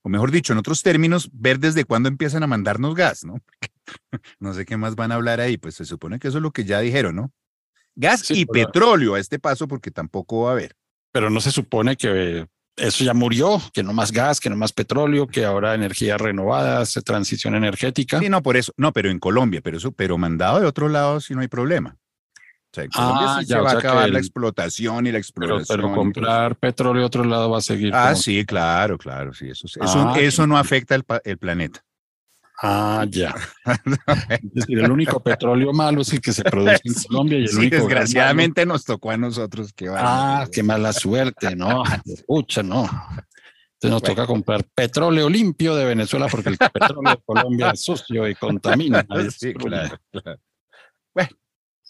O 0.03 0.09
mejor 0.09 0.31
dicho, 0.31 0.53
en 0.53 0.61
otros 0.61 0.83
términos, 0.83 1.29
ver 1.33 1.59
desde 1.59 1.85
cuándo 1.85 2.09
empiezan 2.09 2.45
a 2.45 2.49
mandarnos 2.49 2.95
gas, 2.95 3.25
¿no? 3.25 3.35
no 4.39 4.55
sé 4.55 4.65
qué 4.65 4.77
más 4.77 4.95
van 4.95 5.11
a 5.11 5.17
hablar 5.17 5.41
ahí, 5.41 5.57
pues 5.59 5.75
se 5.75 5.85
supone 5.85 6.21
que 6.21 6.29
eso 6.29 6.39
es 6.39 6.43
lo 6.43 6.53
que 6.53 6.65
ya 6.65 6.79
dijeron, 6.79 7.17
¿no? 7.17 7.33
Gas 7.97 8.31
y 8.31 8.47
petróleo 8.47 9.17
a 9.17 9.21
este 9.21 9.41
paso 9.41 9.67
porque 9.67 9.91
tampoco 9.91 10.43
va 10.43 10.51
a 10.51 10.53
haber. 10.53 10.77
Pero 11.11 11.31
no 11.31 11.41
se 11.41 11.51
supone 11.51 11.97
que 11.97 12.47
eso 12.77 13.05
ya 13.05 13.15
murió, 13.15 13.61
que 13.73 13.83
no 13.83 13.93
más 13.93 14.13
gas, 14.13 14.41
que 14.41 14.49
no 14.51 14.57
más 14.57 14.73
petróleo, 14.73 15.27
que 15.27 15.45
ahora 15.45 15.75
energías 15.75 16.21
renovadas, 16.21 16.93
transición 17.05 17.55
energética. 17.55 18.19
Sí, 18.19 18.29
no, 18.29 18.43
por 18.43 18.57
eso, 18.57 18.73
no, 18.77 18.93
pero 18.93 19.11
en 19.11 19.19
Colombia, 19.19 19.61
pero 19.63 19.77
eso, 19.77 19.93
pero 19.93 20.19
mandado 20.19 20.61
de 20.61 20.67
otro 20.67 20.89
lado 20.89 21.21
si 21.21 21.35
no 21.35 21.41
hay 21.41 21.49
problema. 21.49 21.97
O 21.97 22.75
sea, 22.75 22.85
en 22.85 22.91
Colombia 22.91 23.27
Ah, 23.29 23.41
sí 23.41 23.47
ya, 23.47 23.57
se 23.57 23.63
va 23.63 23.71
a 23.73 23.75
acabar 23.79 24.09
la 24.09 24.19
explotación 24.19 25.07
y 25.07 25.13
la 25.13 25.19
exploración. 25.19 25.67
pero 25.69 25.93
comprar 25.95 26.57
petróleo 26.57 27.01
de 27.03 27.07
otro 27.07 27.25
lado 27.25 27.51
va 27.51 27.59
a 27.59 27.61
seguir. 27.61 27.89
eso. 27.89 27.97
Ah, 27.99 28.09
como- 28.13 28.17
sí, 28.23 28.47
claro, 28.47 28.97
claro, 28.97 29.35
sí, 29.35 29.51
eso, 29.51 29.67
eso, 29.67 29.79
Ah, 29.83 30.15
eso 30.17 30.43
qué 30.45 30.49
no 30.49 30.57
afecta 30.57 30.95
el, 30.95 31.05
el 31.25 31.37
planeta. 31.37 31.85
Ah, 32.65 33.05
ya. 33.11 33.35
Es 34.31 34.55
decir, 34.55 34.79
el 34.79 34.91
único 34.91 35.21
petróleo 35.21 35.73
malo 35.73 36.03
es 36.03 36.13
el 36.13 36.21
que 36.21 36.33
se 36.33 36.45
produce 36.45 36.81
en 36.85 36.95
Colombia 36.95 37.39
y 37.39 37.43
el 37.43 37.49
sí, 37.49 37.57
único 37.57 37.77
desgraciadamente 37.77 38.65
nos 38.65 38.85
tocó 38.85 39.11
a 39.11 39.17
nosotros 39.17 39.73
que 39.73 39.89
Ah, 39.91 40.47
qué 40.51 40.63
mala 40.63 40.93
suerte, 40.93 41.57
no. 41.57 41.83
Pucha, 42.27 42.63
no. 42.63 42.85
Entonces 42.85 43.91
nos 43.91 44.03
toca 44.03 44.27
comprar 44.29 44.63
petróleo 44.77 45.29
limpio 45.29 45.75
de 45.75 45.87
Venezuela 45.87 46.29
porque 46.29 46.51
el 46.51 46.57
petróleo 46.57 47.17
de 47.17 47.23
Colombia 47.25 47.71
es 47.73 47.83
sucio 47.83 48.29
y 48.29 48.37
contamina. 48.37 49.05
Sí, 49.37 49.53
claro, 49.55 49.99
claro. 50.13 50.41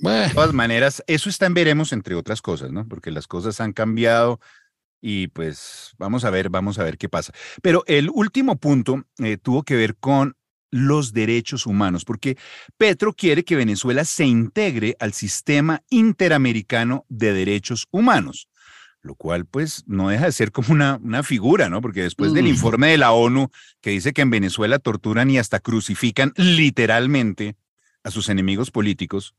Bueno, 0.00 0.20
De 0.20 0.30
todas 0.30 0.54
maneras, 0.54 1.04
eso 1.06 1.28
está 1.28 1.46
en 1.46 1.54
veremos 1.54 1.92
entre 1.92 2.14
otras 2.14 2.40
cosas, 2.40 2.72
¿no? 2.72 2.88
Porque 2.88 3.10
las 3.10 3.26
cosas 3.26 3.60
han 3.60 3.74
cambiado 3.74 4.40
y 5.02 5.28
pues 5.28 5.92
vamos 5.98 6.24
a 6.24 6.30
ver, 6.30 6.48
vamos 6.48 6.78
a 6.78 6.84
ver 6.84 6.96
qué 6.96 7.10
pasa. 7.10 7.32
Pero 7.60 7.84
el 7.86 8.08
último 8.08 8.56
punto 8.56 9.04
eh, 9.18 9.36
tuvo 9.36 9.64
que 9.64 9.76
ver 9.76 9.96
con 9.96 10.34
los 10.72 11.12
derechos 11.12 11.66
humanos, 11.66 12.04
porque 12.04 12.36
Petro 12.76 13.12
quiere 13.12 13.44
que 13.44 13.54
Venezuela 13.54 14.04
se 14.04 14.24
integre 14.24 14.96
al 14.98 15.12
sistema 15.12 15.82
interamericano 15.90 17.04
de 17.08 17.32
derechos 17.32 17.86
humanos, 17.92 18.48
lo 19.02 19.14
cual 19.14 19.46
pues 19.46 19.84
no 19.86 20.08
deja 20.08 20.24
de 20.24 20.32
ser 20.32 20.50
como 20.50 20.72
una, 20.72 20.98
una 21.02 21.22
figura, 21.22 21.68
¿no? 21.68 21.80
Porque 21.80 22.02
después 22.02 22.32
del 22.32 22.46
Mm. 22.46 22.48
informe 22.48 22.88
de 22.88 22.98
la 22.98 23.12
ONU 23.12 23.50
que 23.80 23.90
dice 23.90 24.12
que 24.12 24.22
en 24.22 24.30
Venezuela 24.30 24.78
torturan 24.78 25.30
y 25.30 25.38
hasta 25.38 25.60
crucifican 25.60 26.32
literalmente 26.36 27.54
a 28.02 28.10
sus 28.10 28.28
enemigos 28.28 28.70
políticos, 28.70 29.34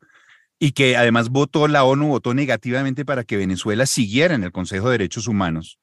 y 0.60 0.72
que 0.72 0.96
además 0.96 1.30
votó, 1.30 1.68
la 1.68 1.84
ONU 1.84 2.08
votó 2.08 2.34
negativamente 2.34 3.04
para 3.04 3.24
que 3.24 3.38
Venezuela 3.38 3.86
siguiera 3.86 4.36
en 4.36 4.44
el 4.44 4.52
Consejo 4.52 4.88
de 4.88 5.00
Derechos 5.00 5.28
Humanos. 5.28 5.80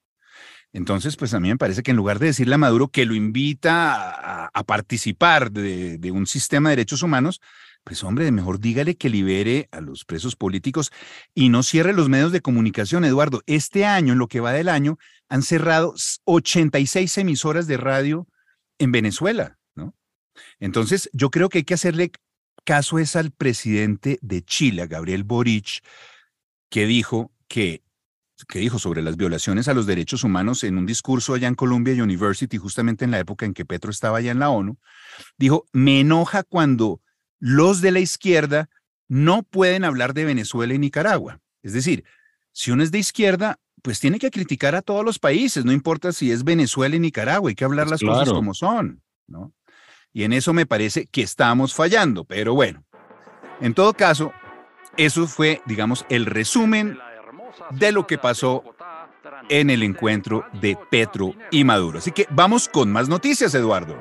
Entonces, 0.73 1.17
pues 1.17 1.33
a 1.33 1.39
mí 1.39 1.49
me 1.49 1.57
parece 1.57 1.83
que 1.83 1.91
en 1.91 1.97
lugar 1.97 2.19
de 2.19 2.27
decirle 2.27 2.55
a 2.55 2.57
Maduro 2.57 2.87
que 2.87 3.05
lo 3.05 3.13
invita 3.13 4.47
a, 4.47 4.63
participar 4.63 5.51
de, 5.51 6.11
un 6.11 6.25
sistema 6.27 6.69
de 6.69 6.77
derechos 6.77 7.03
humanos, 7.03 7.41
pues 7.83 8.03
hombre, 8.03 8.31
mejor 8.31 8.59
dígale 8.59 8.95
que 8.95 9.09
libere 9.09 9.67
a 9.71 9.81
los 9.81 10.05
presos 10.05 10.35
políticos 10.35 10.91
y 11.33 11.49
no 11.49 11.63
cierre 11.63 11.93
los 11.93 12.09
medios 12.09 12.31
de 12.31 12.41
comunicación, 12.41 13.03
Eduardo. 13.03 13.41
Este 13.47 13.85
año, 13.85 14.13
en 14.13 14.19
lo 14.19 14.27
que 14.27 14.39
va 14.39 14.53
del 14.53 14.69
año, 14.69 14.97
han 15.27 15.41
cerrado 15.41 15.93
86 16.25 17.17
emisoras 17.17 17.67
de 17.67 17.77
radio 17.77 18.27
en 18.77 18.91
Venezuela, 18.91 19.57
¿no? 19.75 19.93
Entonces, 20.59 21.09
yo 21.11 21.31
creo 21.31 21.49
que 21.49 21.59
hay 21.59 21.63
que 21.63 21.73
hacerle 21.73 22.11
caso 22.63 22.99
es 22.99 23.15
al 23.15 23.31
presidente 23.31 24.19
de 24.21 24.43
Chile, 24.43 24.87
Gabriel 24.87 25.23
Boric, 25.23 25.83
que 26.69 26.85
dijo 26.85 27.31
que, 27.47 27.83
que 28.47 28.59
dijo 28.59 28.79
sobre 28.79 29.01
las 29.01 29.17
violaciones 29.17 29.67
a 29.67 29.73
los 29.73 29.85
derechos 29.85 30.23
humanos 30.23 30.63
en 30.63 30.77
un 30.77 30.85
discurso 30.85 31.33
allá 31.33 31.47
en 31.47 31.55
Columbia 31.55 32.01
University, 32.01 32.57
justamente 32.57 33.05
en 33.05 33.11
la 33.11 33.19
época 33.19 33.45
en 33.45 33.53
que 33.53 33.65
Petro 33.65 33.91
estaba 33.91 34.17
allá 34.17 34.31
en 34.31 34.39
la 34.39 34.49
ONU, 34.49 34.77
dijo, 35.37 35.65
me 35.73 35.99
enoja 35.99 36.43
cuando 36.43 37.01
los 37.39 37.81
de 37.81 37.91
la 37.91 37.99
izquierda 37.99 38.69
no 39.07 39.43
pueden 39.43 39.83
hablar 39.83 40.13
de 40.13 40.25
Venezuela 40.25 40.73
y 40.73 40.79
Nicaragua. 40.79 41.39
Es 41.63 41.73
decir, 41.73 42.03
si 42.51 42.71
uno 42.71 42.83
es 42.83 42.91
de 42.91 42.99
izquierda, 42.99 43.59
pues 43.81 43.99
tiene 43.99 44.19
que 44.19 44.31
criticar 44.31 44.75
a 44.75 44.81
todos 44.81 45.03
los 45.03 45.19
países, 45.19 45.65
no 45.65 45.71
importa 45.71 46.11
si 46.11 46.31
es 46.31 46.43
Venezuela 46.43 46.95
y 46.95 46.99
Nicaragua, 46.99 47.49
hay 47.49 47.55
que 47.55 47.65
hablar 47.65 47.87
Pues 47.87 48.01
las 48.01 48.09
cosas 48.09 48.33
como 48.33 48.53
son, 48.53 49.01
¿no? 49.27 49.53
Y 50.13 50.23
en 50.23 50.33
eso 50.33 50.53
me 50.53 50.65
parece 50.65 51.07
que 51.07 51.21
estamos 51.21 51.73
fallando, 51.73 52.25
pero 52.25 52.53
bueno, 52.53 52.83
en 53.61 53.73
todo 53.73 53.93
caso, 53.93 54.33
eso 54.97 55.27
fue, 55.27 55.61
digamos, 55.65 56.05
el 56.09 56.25
resumen 56.25 56.97
de 57.69 57.91
lo 57.91 58.07
que 58.07 58.17
pasó 58.17 58.63
en 59.49 59.69
el 59.69 59.83
encuentro 59.83 60.45
de 60.53 60.77
Petro 60.89 61.33
y 61.49 61.63
Maduro. 61.63 61.99
Así 61.99 62.11
que 62.11 62.27
vamos 62.29 62.67
con 62.67 62.91
más 62.91 63.09
noticias, 63.09 63.53
Eduardo. 63.53 63.95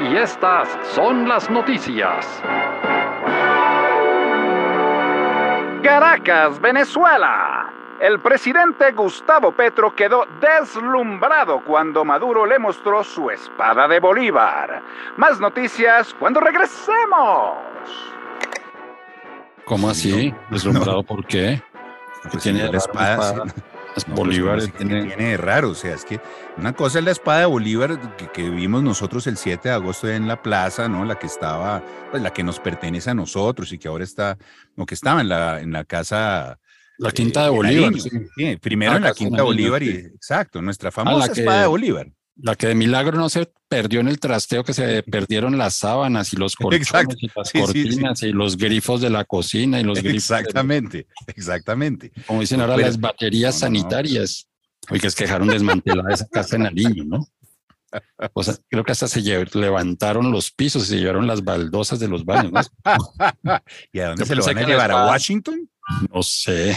Y 0.00 0.16
estas 0.16 0.68
son 0.94 1.28
las 1.28 1.50
noticias. 1.50 2.26
Caracas, 5.82 6.60
Venezuela. 6.60 7.72
El 8.00 8.18
presidente 8.20 8.92
Gustavo 8.92 9.52
Petro 9.52 9.94
quedó 9.94 10.24
deslumbrado 10.40 11.62
cuando 11.66 12.02
Maduro 12.02 12.46
le 12.46 12.58
mostró 12.58 13.04
su 13.04 13.30
espada 13.30 13.86
de 13.86 14.00
Bolívar. 14.00 14.82
Más 15.18 15.38
noticias 15.38 16.14
cuando 16.14 16.40
regresemos. 16.40 17.58
¿cómo 19.70 19.88
así? 19.88 20.32
No, 20.32 20.38
¿Deslumbrado 20.50 21.02
por 21.04 21.24
qué? 21.24 21.62
Pues 22.30 22.42
tiene 22.42 22.70
la 22.70 22.78
espada, 22.78 23.14
una 23.16 23.44
sí, 23.44 23.50
espada. 23.50 23.64
Las 23.96 24.06
No, 24.06 24.14
pues, 24.14 24.26
Bolívar 24.28 24.54
¿cómo 24.58 24.62
así 24.62 24.70
que 24.72 24.84
tiene- 24.84 25.04
tiene 25.06 25.24
de 25.30 25.36
raro, 25.36 25.70
o 25.70 25.74
sea, 25.74 25.94
es 25.94 26.04
que 26.04 26.20
una 26.56 26.72
cosa 26.74 27.00
es 27.00 27.04
la 27.04 27.10
espada 27.10 27.40
de 27.40 27.46
Bolívar 27.46 28.16
que, 28.16 28.28
que 28.28 28.48
vimos 28.48 28.84
nosotros 28.84 29.26
el 29.26 29.36
7 29.36 29.68
de 29.68 29.74
agosto 29.74 30.08
en 30.08 30.28
la 30.28 30.40
plaza, 30.40 30.88
¿no? 30.88 31.04
La 31.04 31.18
que 31.18 31.26
estaba, 31.26 31.82
pues 32.12 32.22
la 32.22 32.32
que 32.32 32.44
nos 32.44 32.60
pertenece 32.60 33.10
a 33.10 33.14
nosotros 33.14 33.72
y 33.72 33.78
que 33.78 33.88
ahora 33.88 34.04
está, 34.04 34.38
o 34.76 34.86
que 34.86 34.94
estaba 34.94 35.20
en 35.20 35.28
la, 35.28 35.60
en 35.60 35.72
la 35.72 35.84
casa. 35.84 36.60
La 36.98 37.10
quinta 37.10 37.40
de 37.42 37.46
eh, 37.48 37.50
Bolívar. 37.50 37.94
Sí. 37.94 38.10
Sí, 38.36 38.56
primero 38.58 38.92
Ah, 38.92 38.96
en 38.96 39.02
la 39.02 39.08
de 39.08 39.14
quinta 39.14 39.30
Nariño, 39.38 39.46
Bolívar 39.46 39.82
y, 39.82 39.86
sí. 39.92 40.06
exacto, 40.14 40.62
nuestra 40.62 40.92
famosa 40.92 41.26
la 41.26 41.32
que- 41.32 41.40
espada 41.40 41.62
de 41.62 41.66
Bolívar. 41.66 42.06
La 42.42 42.54
que 42.56 42.68
de 42.68 42.74
milagro 42.74 43.18
no 43.18 43.28
se 43.28 43.50
perdió 43.68 44.00
en 44.00 44.08
el 44.08 44.18
trasteo, 44.18 44.64
que 44.64 44.72
se 44.74 45.02
perdieron 45.28 45.58
las 45.58 45.74
sábanas 45.74 46.32
y 46.32 46.36
los 46.36 46.56
colchones 46.56 46.88
Exacto. 46.88 47.16
y 47.20 47.30
las 47.34 47.48
Sí, 47.48 47.58
sí, 47.58 47.66
sí. 47.66 47.82
cortinas 47.84 48.22
y 48.22 48.32
los 48.32 48.56
grifos 48.56 49.00
de 49.00 49.10
la 49.10 49.24
cocina 49.24 49.80
y 49.80 49.84
los 49.84 49.98
grifos, 50.02 50.28
de- 50.28 50.36
Exactamente, 50.38 51.06
exactamente. 51.26 52.12
como 52.26 52.40
dicen 52.40 52.60
ahora, 52.60 52.76
Pero- 52.76 52.88
las 52.88 53.00
baterías 53.00 53.54
no, 53.62 53.68
no, 53.68 53.72
no. 53.72 53.78
sanitarias. 53.80 54.46
Que 54.88 55.06
es 55.06 55.14
que 55.14 55.24
dejaron 55.24 55.48
desmantelada 55.48 56.12
esa 56.12 56.26
casa 56.28 56.56
en 56.56 56.62
Nariño, 56.62 57.04
¿no? 57.04 57.26
O 58.32 58.42
sea, 58.42 58.54
creo 58.68 58.82
que 58.84 58.92
hasta 58.92 59.08
se 59.08 59.20
levantaron 59.20 60.30
los 60.32 60.50
pisos 60.52 60.84
y 60.84 60.86
se 60.86 60.96
llevaron 60.98 61.26
las 61.26 61.42
baldosas 61.44 61.98
de 62.00 62.08
los 62.08 62.24
baños, 62.24 62.52
¿no? 62.52 62.60
¿Y 63.92 64.00
a 64.00 64.08
dónde 64.08 64.22
Yo 64.22 64.26
se 64.26 64.34
lo 64.36 64.44
van 64.44 64.58
a 64.58 64.66
llevar? 64.66 64.90
¿A 64.92 65.06
Washington? 65.08 65.68
No 66.12 66.22
sé. 66.22 66.74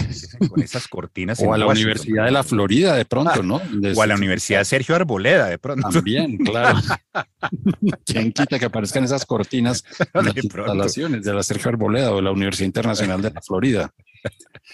Con 0.49 0.61
esas 0.61 0.87
cortinas. 0.87 1.39
O 1.39 1.53
a 1.53 1.57
la 1.57 1.65
Washington, 1.67 1.91
Universidad 1.91 2.25
de 2.25 2.31
la 2.31 2.43
Florida 2.43 2.95
de 2.95 3.05
pronto, 3.05 3.31
Ah, 3.35 3.41
¿no? 3.43 3.59
De- 3.71 3.93
O 3.93 4.01
a 4.01 4.07
la 4.07 4.15
Universidad 4.15 4.63
Sergio 4.63 4.95
Arboleda, 4.95 5.47
de 5.47 5.57
pronto. 5.57 5.87
También, 5.89 6.37
claro. 6.37 6.79
¿Quién 8.05 8.31
quita 8.31 8.57
que 8.59 8.65
aparezcan 8.65 9.03
esas 9.03 9.25
cortinas 9.25 9.83
en 10.13 10.25
las 10.25 10.33
De 10.35 10.43
pronto. 10.43 10.73
instalaciones 10.73 11.23
de 11.23 11.33
la 11.33 11.43
Sergio 11.43 11.69
Arboleda 11.69 12.11
o 12.11 12.17
de 12.17 12.21
la 12.23 12.31
Universidad 12.31 12.65
Internacional 12.67 13.21
de 13.21 13.31
la 13.31 13.41
Florida? 13.41 13.91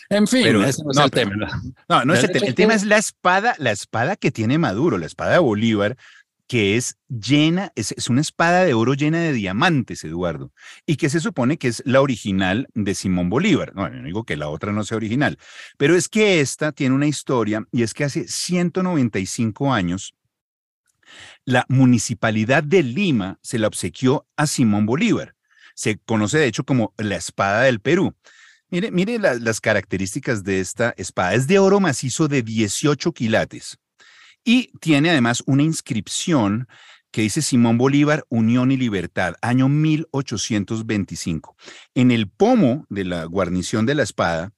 En 0.10 0.27
fin, 0.27 0.43
Pero- 0.43 0.63
ese 0.63 0.84
no 0.84 0.91
es 0.91 0.98
no, 0.98 1.03
el 1.05 1.12
pero- 1.12 1.29
tema. 1.31 1.62
No, 1.89 2.05
no 2.05 2.13
es 2.13 2.24
el 2.24 2.31
tema. 2.31 2.46
El 2.48 2.55
tema 2.55 2.74
es 2.75 2.84
la 2.86 2.98
espada, 2.98 3.55
la 3.58 3.72
espada 3.72 4.15
que 4.15 4.31
tiene 4.31 4.58
Maduro, 4.58 4.98
la 4.98 5.05
espada 5.08 5.34
de 5.34 5.39
Bolívar, 5.39 5.98
que 6.50 6.75
es 6.77 6.98
llena, 7.10 7.72
es, 7.75 7.91
es 7.91 8.10
una 8.10 8.22
espada 8.22 8.65
de 8.65 8.74
oro 8.74 8.96
llena 8.96 9.20
de 9.20 9.34
diamantes, 9.34 10.03
Eduardo, 10.03 10.51
y 10.88 10.96
que 10.96 11.08
se 11.10 11.20
supone 11.20 11.58
que 11.60 11.68
es 11.68 11.84
la 11.86 12.01
original 12.01 12.68
de 12.74 12.96
Simón 12.96 13.29
Bolívar. 13.29 13.72
No, 13.75 13.88
no 13.88 14.03
digo 14.03 14.24
que 14.25 14.36
la 14.36 14.50
otra 14.50 14.74
no 14.74 14.84
sea 14.84 14.98
original, 14.98 15.38
pero 15.77 15.96
es 15.96 16.10
que 16.10 16.41
esta 16.41 16.72
tiene 16.72 16.96
una 16.96 17.06
historia 17.06 17.65
y 17.72 17.84
es 17.84 17.94
que 17.94 18.03
hace 18.03 18.27
195 18.27 19.72
años 19.72 20.15
la 21.46 21.65
municipalidad 21.70 22.63
de 22.63 22.82
Lima 22.82 23.38
se 23.44 23.60
la 23.60 23.68
obsequió 23.68 24.27
a 24.36 24.48
Simón 24.48 24.88
Bolívar. 24.88 25.36
Se 25.75 26.00
conoce 26.00 26.39
de 26.39 26.48
hecho 26.48 26.63
como 26.63 26.96
la 26.98 27.15
espada 27.15 27.62
del 27.62 27.79
Perú. 27.79 28.15
Mire, 28.72 28.89
mire 28.89 29.20
la- 29.20 29.36
las 29.36 29.62
características 29.62 30.44
de 30.44 30.62
esta 30.62 30.96
espada. 30.98 31.36
Es 31.36 31.46
de 31.46 31.60
oro 31.60 31.79
macizo 31.79 32.27
de 32.27 32.41
18 32.41 33.13
quilates 33.13 33.77
y 34.50 34.72
tiene 34.79 35.12
además 35.12 35.44
una 35.46 35.62
inscripción 35.62 36.68
que 37.12 37.22
dice 37.22 37.44
Simón 37.44 37.77
Bolívar, 37.77 38.25
Unión 38.29 38.72
y 38.72 38.77
Libertad, 38.77 39.36
año 39.44 39.70
1825. 39.70 41.56
En 41.94 42.10
el 42.10 42.27
pomo 42.27 42.88
de 42.89 43.06
la 43.06 43.25
guarnición 43.25 43.86
de 43.86 43.94
la 43.94 44.01
espada 44.01 44.51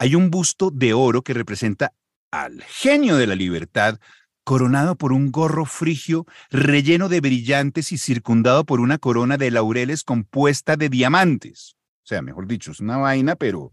hay 0.00 0.16
un 0.16 0.32
busto 0.32 0.72
de 0.72 0.94
oro 0.94 1.22
que 1.22 1.32
representa 1.32 1.92
al 2.32 2.60
genio 2.64 3.14
de 3.18 3.28
la 3.28 3.36
libertad, 3.36 4.00
coronado 4.42 4.96
por 4.96 5.12
un 5.12 5.30
gorro 5.30 5.64
frigio 5.64 6.26
relleno 6.50 7.08
de 7.08 7.20
brillantes 7.20 7.92
y 7.92 7.98
circundado 7.98 8.64
por 8.64 8.80
una 8.80 8.98
corona 8.98 9.36
de 9.36 9.52
laureles 9.52 10.02
compuesta 10.02 10.74
de 10.74 10.88
diamantes. 10.88 11.76
O 12.02 12.06
sea, 12.08 12.20
mejor 12.20 12.48
dicho, 12.48 12.72
es 12.72 12.80
una 12.80 12.96
vaina, 12.96 13.36
pero, 13.36 13.72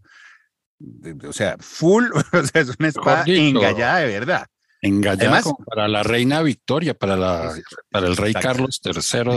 o 1.26 1.32
sea, 1.32 1.56
full, 1.58 2.04
o 2.32 2.42
sea, 2.44 2.62
es 2.62 2.76
una 2.78 2.86
espada 2.86 3.24
engallada 3.26 3.98
de 3.98 4.06
verdad. 4.06 4.46
Como 5.42 5.64
para 5.64 5.88
la 5.88 6.02
reina 6.02 6.42
Victoria, 6.42 6.94
para, 6.94 7.16
la, 7.16 7.52
para 7.90 8.06
el 8.06 8.16
rey. 8.16 8.34
Carlos 8.34 8.80
III 8.84 8.92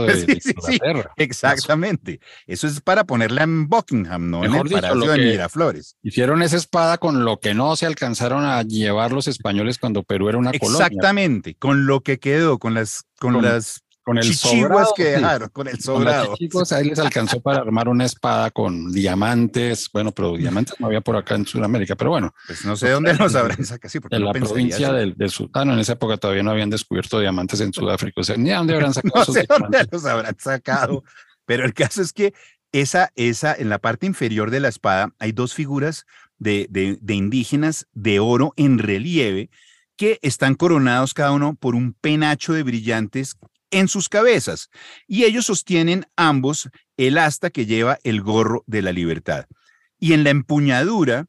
de, 0.06 0.14
Sí, 0.20 0.26
de 0.26 0.40
sí, 0.40 0.40
sí. 0.42 0.72
Inglaterra. 0.72 1.12
Exactamente. 1.16 2.20
Eso 2.46 2.66
es 2.66 2.80
para 2.80 3.04
ponerla 3.04 3.42
en 3.42 3.68
Buckingham, 3.68 4.30
no 4.30 4.44
en 4.44 4.54
el 4.54 4.62
dicho, 4.64 4.80
Palacio 4.80 5.12
de 5.12 5.18
Miraflores. 5.18 5.96
Hicieron 6.02 6.42
esa 6.42 6.56
espada 6.56 6.98
con 6.98 7.24
lo 7.24 7.40
que 7.40 7.54
no 7.54 7.76
se 7.76 7.86
alcanzaron 7.86 8.44
a 8.44 8.62
llevar 8.62 9.12
los 9.12 9.28
españoles 9.28 9.78
cuando 9.78 10.02
Perú 10.02 10.28
era 10.28 10.38
una 10.38 10.52
colonia. 10.52 10.86
Exactamente, 10.86 11.54
con 11.54 11.86
lo 11.86 12.00
que 12.00 12.18
quedó, 12.18 12.58
con 12.58 12.74
las, 12.74 13.04
con 13.18 13.34
Con- 13.34 13.44
las 13.44 13.82
con 14.08 14.16
el 14.16 14.24
chichiguas 14.24 14.62
sobrado, 14.88 14.94
que 14.96 15.04
sí. 15.04 15.10
dejaron, 15.10 15.48
con 15.50 15.68
el 15.68 15.80
sobrado. 15.80 16.34
chichigos, 16.34 16.72
ahí 16.72 16.84
les 16.88 16.98
alcanzó 16.98 17.42
para 17.42 17.58
armar 17.58 17.88
una 17.90 18.06
espada 18.06 18.50
con 18.50 18.90
diamantes. 18.90 19.90
Bueno, 19.92 20.12
pero 20.12 20.34
diamantes 20.34 20.74
no 20.80 20.86
había 20.86 21.02
por 21.02 21.14
acá 21.16 21.34
en 21.34 21.44
Sudamérica, 21.44 21.94
pero 21.94 22.08
bueno, 22.08 22.32
Pues 22.46 22.64
no 22.64 22.74
sé 22.74 22.88
dónde 22.88 23.12
los 23.12 23.34
habrán 23.34 23.62
sacado, 23.66 23.90
sí, 23.90 24.00
porque 24.00 24.16
en 24.16 24.22
no 24.22 24.32
la 24.32 24.32
provincia 24.32 24.90
del, 24.94 25.14
de 25.14 25.28
Sudán, 25.28 25.68
no, 25.68 25.74
en 25.74 25.80
esa 25.80 25.92
época 25.92 26.16
todavía 26.16 26.42
no 26.42 26.50
habían 26.52 26.70
descubierto 26.70 27.20
diamantes 27.20 27.60
en 27.60 27.70
Sudáfrica. 27.74 28.22
O 28.22 28.24
sea, 28.24 28.38
ni 28.38 28.50
a 28.50 28.56
dónde 28.56 28.74
habrán 28.74 28.94
sacado 28.94 29.12
No 29.14 29.22
esos 29.22 29.34
sé 29.34 29.44
dónde 29.46 29.68
diamantes. 29.68 29.92
los 29.92 30.04
habrán 30.06 30.36
sacado, 30.38 31.04
pero 31.44 31.66
el 31.66 31.74
caso 31.74 32.00
es 32.00 32.14
que 32.14 32.32
esa, 32.72 33.12
esa, 33.14 33.54
en 33.54 33.68
la 33.68 33.78
parte 33.78 34.06
inferior 34.06 34.50
de 34.50 34.60
la 34.60 34.68
espada 34.68 35.12
hay 35.18 35.32
dos 35.32 35.52
figuras 35.52 36.06
de, 36.38 36.66
de, 36.70 36.96
de 37.02 37.14
indígenas 37.14 37.86
de 37.92 38.20
oro 38.20 38.54
en 38.56 38.78
relieve 38.78 39.50
que 39.98 40.18
están 40.22 40.54
coronados 40.54 41.12
cada 41.12 41.32
uno 41.32 41.56
por 41.56 41.74
un 41.74 41.92
penacho 41.92 42.54
de 42.54 42.62
brillantes 42.62 43.36
en 43.70 43.88
sus 43.88 44.08
cabezas 44.08 44.70
y 45.06 45.24
ellos 45.24 45.46
sostienen 45.46 46.06
ambos 46.16 46.68
el 46.96 47.18
asta 47.18 47.50
que 47.50 47.66
lleva 47.66 47.98
el 48.04 48.20
gorro 48.22 48.64
de 48.66 48.82
la 48.82 48.92
libertad. 48.92 49.46
Y 49.98 50.12
en 50.12 50.24
la 50.24 50.30
empuñadura 50.30 51.26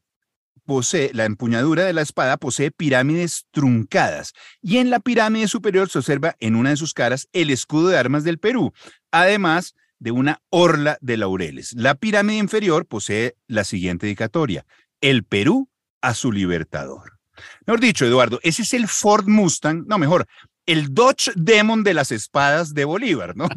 posee, 0.64 1.10
la 1.14 1.24
empuñadura 1.24 1.84
de 1.84 1.92
la 1.92 2.02
espada 2.02 2.36
posee 2.36 2.70
pirámides 2.70 3.46
truncadas 3.50 4.32
y 4.62 4.78
en 4.78 4.90
la 4.90 5.00
pirámide 5.00 5.48
superior 5.48 5.90
se 5.90 5.98
observa 5.98 6.36
en 6.38 6.54
una 6.54 6.70
de 6.70 6.76
sus 6.76 6.94
caras 6.94 7.28
el 7.32 7.50
escudo 7.50 7.88
de 7.88 7.98
armas 7.98 8.24
del 8.24 8.38
Perú, 8.38 8.72
además 9.10 9.74
de 9.98 10.12
una 10.12 10.42
orla 10.48 10.98
de 11.00 11.16
laureles. 11.16 11.72
La 11.74 11.94
pirámide 11.94 12.38
inferior 12.38 12.86
posee 12.86 13.36
la 13.46 13.64
siguiente 13.64 14.06
dedicatoria, 14.06 14.64
el 15.00 15.24
Perú 15.24 15.68
a 16.00 16.14
su 16.14 16.32
libertador. 16.32 17.18
Mejor 17.66 17.80
dicho, 17.80 18.06
Eduardo, 18.06 18.38
ese 18.42 18.62
es 18.62 18.74
el 18.74 18.88
Ford 18.88 19.26
Mustang, 19.26 19.84
no, 19.86 19.98
mejor, 19.98 20.26
el 20.70 20.94
Dodge 20.94 21.32
Demon 21.34 21.82
de 21.82 21.94
las 21.94 22.12
espadas 22.12 22.74
de 22.74 22.84
Bolívar, 22.84 23.36
¿no? 23.36 23.48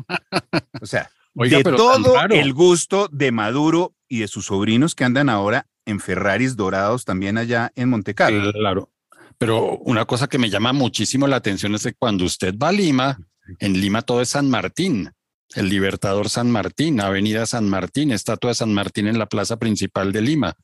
O 0.81 0.85
sea, 0.85 1.09
Oiga, 1.35 1.57
de 1.57 1.63
todo 1.63 2.15
el 2.29 2.53
gusto 2.53 3.07
de 3.11 3.31
Maduro 3.31 3.95
y 4.07 4.19
de 4.19 4.27
sus 4.27 4.45
sobrinos 4.45 4.95
que 4.95 5.03
andan 5.03 5.29
ahora 5.29 5.67
en 5.85 5.99
Ferraris 5.99 6.55
dorados 6.55 7.05
también 7.05 7.37
allá 7.37 7.71
en 7.75 7.89
Monte 7.89 8.13
Carlo. 8.15 8.51
Claro. 8.53 8.89
Pero 9.37 9.77
una 9.79 10.05
cosa 10.05 10.27
que 10.27 10.37
me 10.37 10.49
llama 10.49 10.73
muchísimo 10.73 11.27
la 11.27 11.37
atención 11.37 11.75
es 11.75 11.83
que 11.83 11.93
cuando 11.93 12.23
usted 12.23 12.55
va 12.57 12.69
a 12.69 12.71
Lima, 12.71 13.19
en 13.59 13.79
Lima 13.79 14.01
todo 14.03 14.21
es 14.21 14.29
San 14.29 14.49
Martín, 14.49 15.11
el 15.55 15.69
Libertador 15.69 16.29
San 16.29 16.49
Martín, 16.49 17.01
Avenida 17.01 17.45
San 17.45 17.69
Martín, 17.69 18.11
estatua 18.11 18.51
de 18.51 18.55
San 18.55 18.73
Martín 18.73 19.07
en 19.07 19.19
la 19.19 19.27
plaza 19.27 19.57
principal 19.57 20.11
de 20.11 20.21
Lima. 20.21 20.55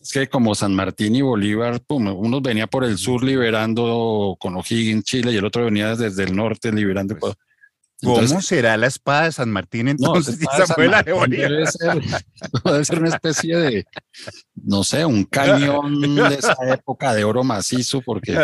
Es 0.00 0.12
que 0.12 0.28
como 0.28 0.54
San 0.54 0.74
Martín 0.74 1.14
y 1.14 1.22
Bolívar, 1.22 1.80
pum, 1.80 2.08
uno 2.08 2.40
venía 2.40 2.66
por 2.66 2.84
el 2.84 2.98
sur 2.98 3.22
liberando 3.22 4.36
con 4.38 4.56
O'Higgins, 4.56 5.04
Chile, 5.04 5.32
y 5.32 5.36
el 5.36 5.44
otro 5.44 5.64
venía 5.64 5.96
desde 5.96 6.24
el 6.24 6.34
norte 6.34 6.72
liberando. 6.72 7.16
Pues. 7.16 7.34
¿Cómo 8.02 8.40
será 8.42 8.76
la 8.76 8.86
espada 8.86 9.24
de 9.24 9.32
San 9.32 9.50
Martín 9.50 9.86
no, 9.86 9.90
entonces? 9.92 10.38
esa 10.58 10.74
fue 10.74 10.88
la 10.88 11.02
de 11.02 11.14
Martín 11.14 11.38
Bolívar. 11.38 11.50
debe 11.50 11.66
ser, 11.66 12.02
debe 12.64 12.84
ser 12.84 12.98
una 13.00 13.08
especie 13.08 13.56
de, 13.56 13.86
no 14.54 14.84
sé, 14.84 15.04
un 15.04 15.24
cañón 15.30 16.00
de 16.00 16.34
esa 16.34 16.56
época 16.68 17.14
de 17.14 17.24
oro 17.24 17.44
macizo, 17.44 18.02
porque 18.02 18.36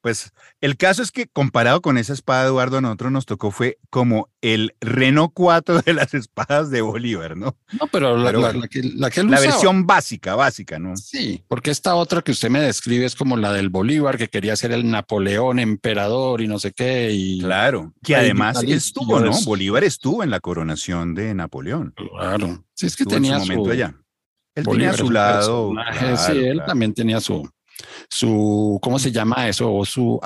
Pues 0.00 0.30
el 0.60 0.76
caso 0.76 1.02
es 1.02 1.10
que 1.10 1.26
comparado 1.26 1.80
con 1.82 1.98
esa 1.98 2.12
espada, 2.12 2.46
Eduardo, 2.46 2.78
a 2.78 2.80
nosotros 2.80 3.10
nos 3.10 3.26
tocó 3.26 3.50
fue 3.50 3.78
como 3.90 4.28
el 4.40 4.74
Renault 4.80 5.32
4 5.34 5.80
de 5.82 5.92
las 5.92 6.14
espadas 6.14 6.70
de 6.70 6.82
Bolívar, 6.82 7.36
¿no? 7.36 7.56
No, 7.80 7.88
pero 7.90 8.16
la, 8.16 8.26
Pero 8.26 8.40
la- 8.40 8.46
bueno. 8.48 8.60
la 8.60 8.68
que, 8.68 8.82
la 8.82 9.10
que 9.10 9.20
él 9.20 9.26
La 9.30 9.38
usaba- 9.38 9.50
versión 9.52 9.86
básica, 9.86 10.36
básica, 10.36 10.78
¿no? 10.78 10.96
Sí, 10.96 11.42
porque 11.48 11.72
esta 11.72 11.96
otra 11.96 12.22
que 12.22 12.30
usted 12.30 12.48
me 12.48 12.60
describe 12.60 13.06
es 13.06 13.16
como 13.16 13.36
la 13.36 13.52
del 13.52 13.70
Bolívar, 13.70 14.16
que 14.18 14.28
quería 14.28 14.54
ser 14.54 14.70
el 14.70 14.88
Napoleón 14.88 15.58
emperador 15.58 16.40
y 16.42 16.46
no 16.48 16.58
sé 16.60 16.72
qué. 16.72 17.10
Y 17.12 17.40
Claro, 17.40 17.92
que 18.04 18.14
además 18.14 18.62
estuvo, 18.62 19.18
¿no? 19.18 19.32
Bolívar 19.44 19.82
estuvo 19.82 20.22
en 20.22 20.30
la 20.30 20.38
coronación 20.40 21.14
de 21.16 21.34
Napoleón. 21.34 21.92
claro. 21.96 22.64
Sí, 22.74 22.86
es 22.86 22.94
que 22.94 23.02
Estuvo 23.02 23.16
en 23.16 23.22
tenía 23.24 23.40
su 23.40 23.46
momento 23.46 23.64
su, 23.64 23.70
allá. 23.72 23.94
Él 24.54 24.64
Bolívar 24.64 24.94
tenía 24.94 25.06
su 25.06 25.10
lado. 25.12 25.72
sí, 26.16 26.32
él 26.38 26.52
claro. 26.54 26.68
también 26.68 26.94
tenía 26.94 27.20
su, 27.20 27.48
su, 28.08 28.78
¿cómo 28.82 28.98
se 28.98 29.12
llama 29.12 29.48
eso? 29.48 29.72
O 29.72 29.84
su, 29.84 30.20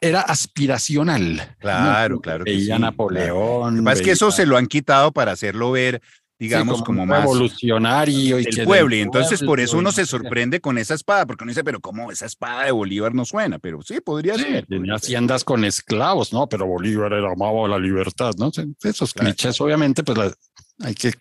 era 0.00 0.20
aspiracional. 0.22 1.56
Claro, 1.58 2.16
¿no? 2.16 2.20
claro 2.20 2.44
Veía 2.44 2.76
sí, 2.76 2.80
Napoleón. 2.82 3.76
Que 3.76 3.82
pasa 3.82 3.96
es 4.00 4.02
que 4.02 4.10
eso 4.12 4.26
veía- 4.26 4.36
se 4.36 4.46
lo 4.46 4.56
han 4.56 4.66
quitado 4.66 5.12
para 5.12 5.32
hacerlo 5.32 5.70
ver, 5.72 6.00
sí, 6.02 6.08
digamos, 6.38 6.82
como, 6.82 7.04
más 7.06 7.20
revolucionario 7.20 8.38
y 8.38 8.44
del 8.44 8.64
pueblo. 8.64 8.96
Y 8.96 9.00
entonces 9.00 9.42
por 9.42 9.60
eso 9.60 9.74
uno 9.76 9.84
no 9.90 9.92
se 9.92 10.06
sorprende 10.06 10.60
con 10.60 10.78
esa 10.78 10.94
espada, 10.94 11.26
porque 11.26 11.44
uno 11.44 11.50
dice, 11.50 11.64
pero 11.64 11.80
¿cómo 11.80 12.10
esa 12.10 12.26
espada 12.26 12.64
de 12.64 12.72
Bolívar 12.72 13.14
no 13.14 13.24
suena? 13.24 13.58
Pero 13.58 13.82
sí, 13.82 14.00
podría 14.00 14.34
Sí, 14.36 14.42
ser. 14.42 14.66
tenía 14.66 14.94
haciendas 14.94 15.44
con 15.44 15.64
esclavos, 15.64 16.32
¿no? 16.32 16.48
Pero 16.48 16.66
Bolívar 16.66 17.12
era 17.12 17.30
amaba 17.30 17.68
la 17.68 17.78
libertad, 17.78 18.32
¿no? 18.38 18.50
Esos 18.82 19.12
Claro. 19.12 19.28
clichés, 19.30 19.60
obviamente, 19.60 20.02
pues 20.02 20.34
hay 20.82 20.94
que... 20.94 21.12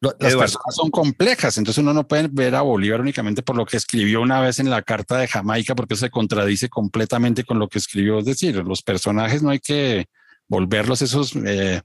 Las 0.00 0.14
Eduardo. 0.18 0.38
personas 0.38 0.74
son 0.74 0.90
complejas, 0.90 1.58
entonces 1.58 1.82
uno 1.82 1.92
no 1.92 2.08
puede 2.08 2.28
ver 2.30 2.54
a 2.54 2.62
Bolívar 2.62 3.00
únicamente 3.00 3.42
por 3.42 3.56
lo 3.56 3.66
que 3.66 3.76
escribió 3.76 4.22
una 4.22 4.40
vez 4.40 4.58
en 4.58 4.70
la 4.70 4.82
Carta 4.82 5.18
de 5.18 5.28
Jamaica, 5.28 5.74
porque 5.74 5.96
se 5.96 6.08
contradice 6.08 6.68
completamente 6.68 7.44
con 7.44 7.58
lo 7.58 7.68
que 7.68 7.78
escribió. 7.78 8.18
Es 8.18 8.24
decir, 8.24 8.56
los 8.56 8.82
personajes 8.82 9.42
no 9.42 9.50
hay 9.50 9.60
que 9.60 10.06
volverlos 10.48 11.02
esos... 11.02 11.36
eh, 11.36 11.82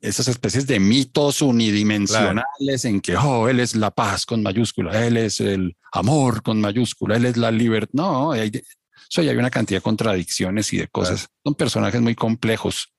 esas 0.00 0.28
especies 0.28 0.66
de 0.66 0.78
mitos 0.78 1.42
unidimensionales 1.42 2.84
en 2.84 3.00
que, 3.00 3.16
oh, 3.16 3.48
él 3.48 3.60
es 3.60 3.74
la 3.74 3.90
paz 3.90 4.26
con 4.26 4.42
mayúscula, 4.42 5.06
él 5.06 5.16
es 5.16 5.40
el 5.40 5.76
amor 5.92 6.42
con 6.42 6.60
mayúscula, 6.60 7.16
él 7.16 7.24
es 7.24 7.36
la 7.36 7.50
libertad. 7.50 7.90
No, 7.92 8.32
hay, 8.32 8.52
hay 9.16 9.28
una 9.30 9.50
cantidad 9.50 9.78
de 9.78 9.82
contradicciones 9.82 10.72
y 10.72 10.78
de 10.78 10.88
cosas. 10.88 11.28
Son 11.42 11.54
personajes 11.54 12.00
muy 12.00 12.14
complejos. 12.14 12.92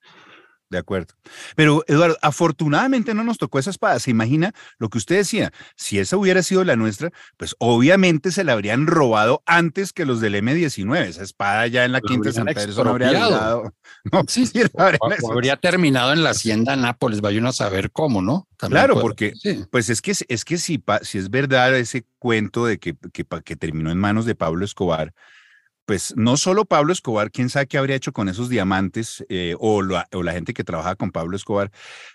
De 0.69 0.77
acuerdo. 0.77 1.13
Pero, 1.55 1.83
Eduardo, 1.87 2.17
afortunadamente 2.21 3.13
no 3.13 3.23
nos 3.23 3.37
tocó 3.37 3.57
esa 3.57 3.69
espada. 3.69 3.99
¿Se 3.99 4.11
imagina 4.11 4.53
lo 4.79 4.89
que 4.89 4.97
usted 4.97 5.15
decía? 5.15 5.53
Si 5.77 5.97
esa 5.97 6.17
hubiera 6.17 6.43
sido 6.43 6.65
la 6.65 6.75
nuestra, 6.75 7.11
pues 7.37 7.55
obviamente 7.59 8.31
se 8.31 8.43
la 8.43 8.51
habrían 8.51 8.85
robado 8.85 9.43
antes 9.45 9.93
que 9.93 10.05
los 10.05 10.19
del 10.19 10.35
M19. 10.35 11.05
Esa 11.07 11.23
espada 11.23 11.67
ya 11.67 11.85
en 11.85 11.93
la 11.93 12.01
quinta 12.01 12.29
de 12.29 12.33
Santa 12.33 12.53
Teresa 12.53 12.83
no 12.83 12.89
habría 12.89 13.11
durado. 13.13 13.73
No, 14.11 14.23
Sí, 14.27 14.45
sí, 14.45 14.61
O, 14.73 15.31
habría 15.31 15.55
terminado 15.55 16.11
en 16.11 16.23
la 16.23 16.31
hacienda 16.31 16.75
Nápoles, 16.75 17.21
vaya 17.21 17.39
uno 17.39 17.49
a 17.49 17.53
saber 17.53 17.91
cómo, 17.91 18.21
¿no? 18.21 18.47
También 18.57 18.79
Claro, 18.81 18.93
puede- 18.95 19.03
porque 19.03 19.33
sí. 19.41 19.63
Pues 19.71 19.89
es 19.89 20.01
que, 20.01 20.13
es 20.27 20.43
que 20.45 20.57
si, 20.57 20.77
pa- 20.79 20.99
si 21.01 21.17
es 21.17 21.29
verdad 21.29 21.75
ese 21.77 22.05
cuento 22.19 22.65
de 22.65 22.77
que, 22.77 22.95
que 23.13 23.55
terminó 23.55 23.89
en 23.91 23.99
manos 23.99 24.25
de 24.25 24.35
Pablo 24.35 24.65
Escobar, 24.65 25.13
pues 25.87 26.13
no 26.17 26.35
solo 26.35 26.65
Pablo 26.65 26.91
Escobar, 26.91 27.31
quién 27.31 27.49
sabe 27.49 27.65
qué 27.67 27.77
habría 27.77 27.95
hecho 27.95 28.11
con 28.11 28.27
esos 28.29 28.49
diamantes 28.49 29.25
eh, 29.29 29.55
o, 29.57 29.81
la, 29.81 30.05
o 30.11 30.21
la 30.21 30.33
gente 30.33 30.53
que 30.53 30.65
trabajaba 30.65 30.95
con 30.95 31.11
Pablo 31.11 31.35
Escobar, 31.37 31.71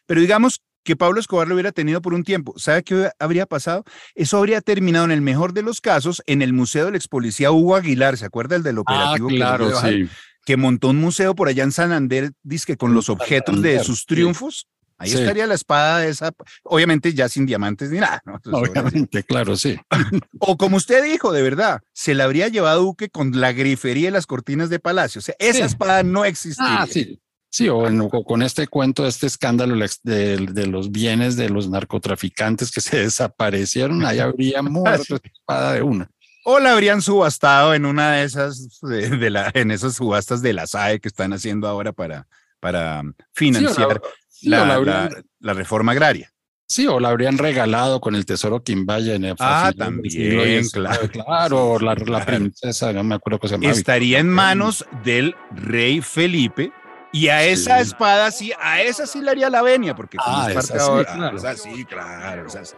pero 0.07 0.21
digamos 0.21 0.61
que 0.85 0.95
Pablo 0.95 1.19
Escobar 1.21 1.49
lo 1.49 1.55
hubiera 1.55 1.73
tenido 1.73 2.03
por 2.03 2.13
un 2.13 2.23
tiempo. 2.23 2.53
¿Sabe 2.59 2.83
qué 2.83 3.11
habría 3.19 3.47
pasado? 3.47 3.85
Eso 4.15 4.37
habría 4.37 4.61
terminado 4.61 5.05
en 5.07 5.13
el 5.13 5.23
mejor 5.23 5.53
de 5.55 5.63
los 5.63 5.81
casos 5.81 6.23
en 6.27 6.43
el 6.43 6.53
Museo 6.53 6.87
del 6.87 6.97
ex 6.97 7.09
policía 7.09 7.51
Hugo 7.51 7.77
Aguilar, 7.77 8.19
¿se 8.19 8.27
acuerda 8.27 8.57
el 8.57 8.63
del 8.63 8.77
Ah, 8.79 8.81
operativo? 8.83 9.29
que 9.29 9.37
claro, 9.37 9.71
bajar? 9.71 9.93
sí. 9.93 10.09
que 10.45 10.57
montó 10.57 10.89
un 10.91 10.99
museo 10.99 11.35
por 11.35 11.49
allá 11.49 11.63
en 11.65 11.73
Santander, 11.73 12.33
que 12.67 12.77
con 12.77 12.93
los 12.95 13.09
objetos 13.09 13.63
de 13.63 13.83
sus 13.83 14.05
triunfos. 14.07 14.67
Ahí 15.03 15.11
Sí. 15.11 15.19
estaría 15.19 15.47
la 15.47 15.55
espada 15.55 15.99
de 15.99 16.09
esa, 16.11 16.33
obviamente 16.62 17.12
ya 17.12 17.29
sin 17.29 17.45
diamantes 17.45 17.91
ni 17.91 17.99
nada. 17.99 18.23
¿no? 18.25 18.37
Entonces, 18.37 18.71
Obviamente, 18.71 19.23
claro, 19.25 19.57
sí. 19.57 19.77
O 20.38 20.57
como 20.57 20.77
usted 20.77 21.03
dijo, 21.05 21.33
de 21.33 21.43
verdad, 21.43 21.81
se 21.93 22.15
la 22.15 22.25
habría 22.25 22.49
llevado 22.49 22.83
Duque 22.83 23.09
con 23.11 23.41
la 23.41 23.53
grifería 23.53 24.09
y 24.09 24.12
las 24.12 24.27
cortinas 24.27 24.71
de 24.71 24.79
palacio. 24.79 25.19
O 25.19 25.23
sea, 25.23 25.35
esa 25.38 25.59
Sí. 25.59 25.62
espada 25.65 26.03
no 26.03 26.25
existía. 26.25 26.83
Ah, 26.83 26.87
sí. 26.88 27.19
Sí, 27.51 27.69
o, 27.69 27.87
en- 27.87 28.01
o 28.01 28.09
con 28.25 28.43
este 28.43 28.67
cuento, 28.67 29.07
este 29.07 29.27
escándalo 29.27 29.75
de, 30.05 30.37
de 30.38 30.67
los 30.69 30.91
bienes 30.91 31.37
de 31.37 31.51
los 31.51 31.69
narcotraficantes 31.69 32.71
que 32.71 32.81
se 32.81 32.97
desaparecieron, 33.11 34.07
ahí 34.07 34.21
habría 34.21 34.62
muerto 34.62 35.19
espada 35.23 35.75
de 35.75 35.83
una. 35.83 36.09
O 36.45 36.59
la 36.61 36.73
habrían 36.73 37.03
subastado 37.03 37.75
en 37.75 37.85
una 37.87 38.12
de 38.12 38.25
esas, 38.25 38.81
de, 38.83 39.11
de 39.11 39.31
la, 39.31 39.51
en 39.55 39.71
esas 39.71 39.95
subastas 39.97 40.43
de 40.43 40.53
la 40.55 40.67
SAE 40.67 40.99
que 41.01 41.09
están 41.09 41.33
haciendo 41.33 41.69
ahora 41.69 41.93
para, 41.93 42.27
para 42.59 43.03
financiar 43.33 44.01
Sí, 44.03 44.09
la- 44.42 44.59
la, 44.59 44.64
la 44.66 44.74
habrían- 44.74 45.11
la- 45.11 45.22
la 45.40 45.52
reforma 45.55 45.92
agraria. 45.92 46.28
Sí, 46.68 46.87
o 46.87 46.98
la 47.00 47.11
habrían 47.11 47.37
regalado 47.37 48.00
con 48.00 48.14
el 48.14 48.24
tesoro 48.24 48.62
Quimbaya 48.62 49.14
en 49.14 49.24
el 49.26 49.35
Ah, 49.38 49.72
también, 49.76 50.66
claro. 50.70 51.09
Claro, 51.11 51.78
la, 51.78 51.94
la 51.94 51.96
Claro. 52.05 52.24
princesa, 52.24 52.92
no 52.94 53.05
me 53.05 53.14
acuerdo 53.16 53.38
cómo 53.40 53.48
se 53.50 53.59
llama. 53.59 53.70
Estaría 53.70 54.18
en 54.20 54.28
manos 54.31 54.87
del 55.05 55.35
rey 55.50 56.00
Felipe. 56.00 56.72
Y 57.14 57.28
a 57.28 57.42
esa 57.44 57.76
Sí. 57.76 57.83
espada 57.90 58.31
sí, 58.31 58.52
a 58.59 58.81
esa 58.81 59.07
sí 59.07 59.20
le 59.20 59.31
haría 59.33 59.50
la 59.50 59.61
venia, 59.61 59.94
porque 59.94 60.16
como 60.16 60.35
Ah, 60.35 60.46
es 60.48 60.55
parte 60.55 60.66
esa 60.76 60.78
sí, 60.78 60.90
ahora- 60.90 61.14
claro. 61.14 61.37
esa 61.37 61.57
sí, 61.57 61.85
claro, 61.85 62.46
esa 62.46 62.64
sí. 62.64 62.76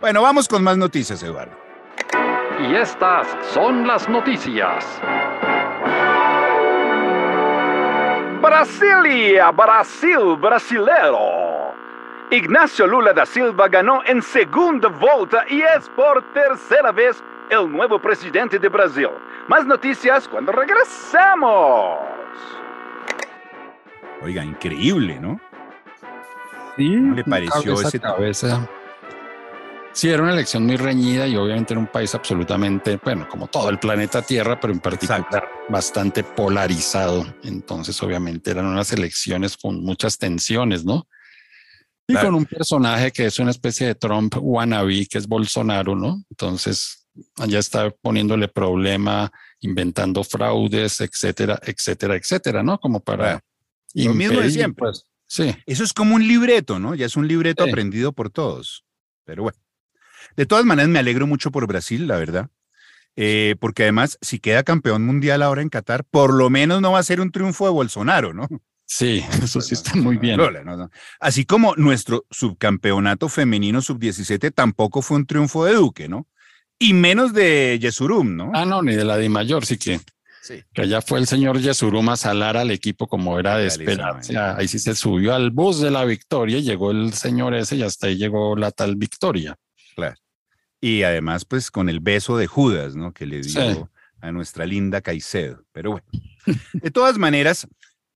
Bueno, 0.00 0.20
vamos 0.20 0.48
con 0.48 0.64
más 0.64 0.76
noticias, 0.76 1.22
Eduardo. 1.22 1.56
Y 2.68 2.74
estas 2.74 3.28
son 3.54 3.86
las 3.86 4.08
noticias. 4.08 4.84
Brasilia, 8.40 9.50
Brasil, 9.50 10.36
brasilero. 10.40 11.74
Ignacio 12.30 12.86
Lula 12.86 13.12
da 13.12 13.26
Silva 13.26 13.68
ganó 13.68 14.00
en 14.04 14.22
segunda 14.22 14.88
vuelta 14.88 15.44
y 15.48 15.62
es 15.62 15.88
por 15.96 16.22
tercera 16.32 16.92
vez 16.92 17.22
el 17.50 17.70
nuevo 17.70 17.98
presidente 17.98 18.58
de 18.58 18.68
Brasil. 18.68 19.08
Más 19.48 19.66
noticias 19.66 20.28
cuando 20.28 20.52
regresamos. 20.52 21.98
Oiga, 24.22 24.44
increíble, 24.44 25.18
¿no? 25.18 25.40
Sí, 26.76 26.94
¿Cómo 26.94 27.14
le 27.14 27.24
pareció 27.24 27.74
cabeza, 27.74 27.88
ese 27.88 28.00
cabeza? 28.00 28.68
Sí, 29.92 30.10
era 30.10 30.22
una 30.22 30.32
elección 30.32 30.64
muy 30.64 30.76
reñida 30.76 31.26
y 31.26 31.36
obviamente 31.36 31.72
era 31.72 31.80
un 31.80 31.88
país 31.88 32.14
absolutamente, 32.14 33.00
bueno, 33.02 33.26
como 33.28 33.48
todo 33.48 33.68
el 33.70 33.78
planeta 33.78 34.22
Tierra, 34.22 34.60
pero 34.60 34.72
en 34.72 34.80
particular 34.80 35.20
Exacto. 35.22 35.47
Bastante 35.68 36.24
polarizado. 36.24 37.26
Entonces, 37.42 38.02
obviamente 38.02 38.50
eran 38.50 38.66
unas 38.66 38.92
elecciones 38.92 39.56
con 39.56 39.82
muchas 39.84 40.18
tensiones, 40.18 40.84
¿no? 40.84 41.06
Y 42.06 42.12
Claro. 42.14 42.28
con 42.28 42.34
un 42.36 42.46
personaje 42.46 43.10
que 43.10 43.26
es 43.26 43.38
una 43.38 43.50
especie 43.50 43.86
de 43.86 43.94
Trump 43.94 44.34
wannabe, 44.40 45.06
que 45.06 45.18
es 45.18 45.26
Bolsonaro, 45.26 45.94
¿no? 45.94 46.22
Entonces, 46.30 47.06
allá 47.36 47.58
está 47.58 47.90
poniéndole 47.90 48.48
problema, 48.48 49.30
inventando 49.60 50.24
fraudes, 50.24 51.00
etcétera, 51.00 51.58
etcétera, 51.62 52.16
etcétera, 52.16 52.62
¿no? 52.62 52.78
Como 52.80 53.00
para... 53.00 53.24
Claro. 53.24 53.40
Lo 53.94 54.14
mismo 54.14 54.32
de 54.32 54.36
impedir, 54.36 54.52
siempre. 54.52 54.80
pues, 54.84 55.04
sí. 55.26 55.54
Eso 55.66 55.82
es 55.84 55.92
como 55.92 56.14
un 56.14 56.26
libreto, 56.26 56.78
¿no? 56.78 56.94
Ya 56.94 57.06
es 57.06 57.16
un 57.16 57.26
libreto 57.26 57.64
Sí. 57.64 57.70
aprendido 57.70 58.12
por 58.12 58.30
todos. 58.30 58.84
Pero 59.24 59.42
bueno. 59.44 59.58
De 60.36 60.46
todas 60.46 60.64
maneras, 60.64 60.88
me 60.90 60.98
alegro 60.98 61.26
mucho 61.26 61.50
por 61.50 61.66
Brasil, 61.66 62.06
la 62.06 62.16
verdad. 62.18 62.48
Eh, 63.20 63.56
porque 63.58 63.82
además, 63.82 64.16
si 64.20 64.38
queda 64.38 64.62
campeón 64.62 65.04
mundial 65.04 65.42
ahora 65.42 65.60
en 65.60 65.70
Qatar, 65.70 66.04
por 66.04 66.32
lo 66.32 66.50
menos 66.50 66.80
no 66.80 66.92
va 66.92 67.00
a 67.00 67.02
ser 67.02 67.20
un 67.20 67.32
triunfo 67.32 67.64
de 67.64 67.72
Bolsonaro, 67.72 68.32
¿no? 68.32 68.46
Sí, 68.86 69.24
eso 69.42 69.60
sí 69.60 69.74
está 69.74 69.96
muy 69.96 70.18
bien. 70.18 70.40
Así 71.18 71.44
como 71.44 71.74
nuestro 71.74 72.26
subcampeonato 72.30 73.28
femenino 73.28 73.82
sub-17 73.82 74.54
tampoco 74.54 75.02
fue 75.02 75.16
un 75.16 75.26
triunfo 75.26 75.64
de 75.64 75.74
Duque, 75.74 76.08
¿no? 76.08 76.28
Y 76.78 76.92
menos 76.92 77.32
de 77.32 77.76
Yesurum, 77.82 78.36
¿no? 78.36 78.52
Ah, 78.54 78.64
no, 78.64 78.82
ni 78.82 78.94
de 78.94 79.04
la 79.04 79.16
Di 79.16 79.28
Mayor, 79.28 79.66
sí 79.66 79.78
que, 79.78 79.98
sí. 80.40 80.62
que 80.72 80.82
allá 80.82 81.02
fue 81.02 81.18
el 81.18 81.26
señor 81.26 81.58
Yesuruma 81.58 82.12
a 82.12 82.16
salar 82.16 82.56
al 82.56 82.70
equipo 82.70 83.08
como 83.08 83.36
era 83.40 83.56
de 83.56 83.66
esperar. 83.66 84.20
Ahí 84.56 84.68
sí 84.68 84.78
se 84.78 84.94
subió 84.94 85.34
al 85.34 85.50
bus 85.50 85.80
de 85.80 85.90
la 85.90 86.04
victoria 86.04 86.58
y 86.58 86.62
llegó 86.62 86.92
el 86.92 87.12
señor 87.14 87.54
ese 87.54 87.74
y 87.74 87.82
hasta 87.82 88.06
ahí 88.06 88.16
llegó 88.16 88.54
la 88.54 88.70
tal 88.70 88.94
victoria. 88.94 89.56
Y 90.80 91.02
además, 91.02 91.44
pues 91.44 91.70
con 91.70 91.88
el 91.88 92.00
beso 92.00 92.36
de 92.36 92.46
Judas, 92.46 92.94
¿no? 92.94 93.12
Que 93.12 93.26
le 93.26 93.40
dio 93.40 93.74
Sí. 93.74 93.80
a 94.20 94.32
nuestra 94.32 94.64
linda 94.66 95.00
Caicedo. 95.00 95.64
Pero 95.72 95.90
bueno, 95.92 96.06
de 96.72 96.90
todas 96.90 97.18
maneras, 97.18 97.66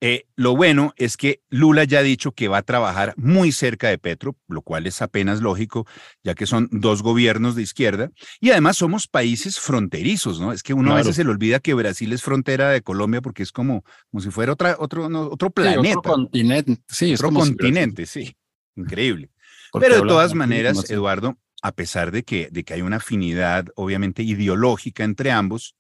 eh, 0.04 0.26
lo 0.34 0.56
bueno 0.56 0.92
es 0.96 1.16
que 1.16 1.42
Lula 1.48 1.84
ya 1.84 2.00
ha 2.00 2.02
dicho 2.02 2.32
que 2.32 2.48
va 2.48 2.58
a 2.58 2.62
trabajar 2.62 3.14
muy 3.16 3.52
cerca 3.52 3.88
de 3.88 3.98
Petro, 3.98 4.36
lo 4.48 4.62
cual 4.62 4.86
es 4.88 5.00
apenas 5.00 5.40
lógico, 5.40 5.86
ya 6.24 6.34
que 6.34 6.46
son 6.46 6.68
dos 6.72 7.02
gobiernos 7.02 7.54
de 7.54 7.62
izquierda. 7.62 8.10
Y 8.40 8.50
además 8.50 8.76
somos 8.76 9.06
países 9.06 9.60
fronterizos, 9.60 10.40
¿no? 10.40 10.52
Es 10.52 10.62
que 10.64 10.74
uno 10.74 10.90
a 10.90 10.94
Claro. 10.94 10.98
veces 11.04 11.16
se 11.16 11.24
le 11.24 11.30
olvida 11.30 11.60
que 11.60 11.74
Brasil 11.74 12.12
es 12.12 12.22
frontera 12.22 12.70
de 12.70 12.82
Colombia 12.82 13.20
porque 13.20 13.42
es 13.44 13.52
como, 13.52 13.84
como 14.10 14.20
si 14.20 14.30
fuera 14.30 14.52
otra, 14.52 14.76
otro, 14.78 15.08
no, 15.08 15.22
otro 15.28 15.48
Sí, 15.48 15.52
planeta. 15.54 15.98
otro 15.98 16.12
continente. 16.12 16.78
Sí, 16.88 17.12
es 17.12 17.20
otro 17.20 17.28
como 17.28 17.44
si- 17.44 17.50
continente, 17.52 18.06
sí. 18.06 18.36
Increíble. 18.76 19.30
porque 19.70 19.86
Pero 19.88 20.02
de 20.02 20.08
todas 20.08 20.34
maneras. 20.34 20.90
Eduardo, 20.90 21.38
a 21.62 21.72
pesar 21.72 22.10
de 22.10 22.24
que, 22.24 22.48
de 22.50 22.64
que 22.64 22.74
hay 22.74 22.82
una 22.82 22.96
afinidad 22.96 23.66
obviamente 23.76 24.22
ideológica 24.22 25.04
entre 25.04 25.30
ambos, 25.30 25.76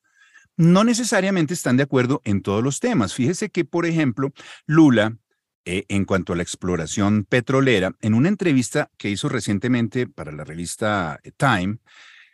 no 0.56 0.84
necesariamente 0.84 1.54
están 1.54 1.76
de 1.76 1.82
acuerdo 1.82 2.22
en 2.24 2.42
todos 2.42 2.62
los 2.62 2.80
temas. 2.80 3.14
Fíjese 3.14 3.50
que, 3.50 3.64
por 3.64 3.86
ejemplo, 3.86 4.32
Lula, 4.66 5.16
eh, 5.64 5.84
en 5.88 6.04
cuanto 6.04 6.32
a 6.32 6.36
la 6.36 6.42
exploración 6.42 7.24
petrolera, 7.24 7.94
en 8.00 8.14
una 8.14 8.28
entrevista 8.28 8.90
que 8.96 9.10
hizo 9.10 9.28
recientemente 9.28 10.06
para 10.06 10.32
la 10.32 10.44
revista 10.44 11.20
eh, 11.22 11.32
Time, 11.36 11.78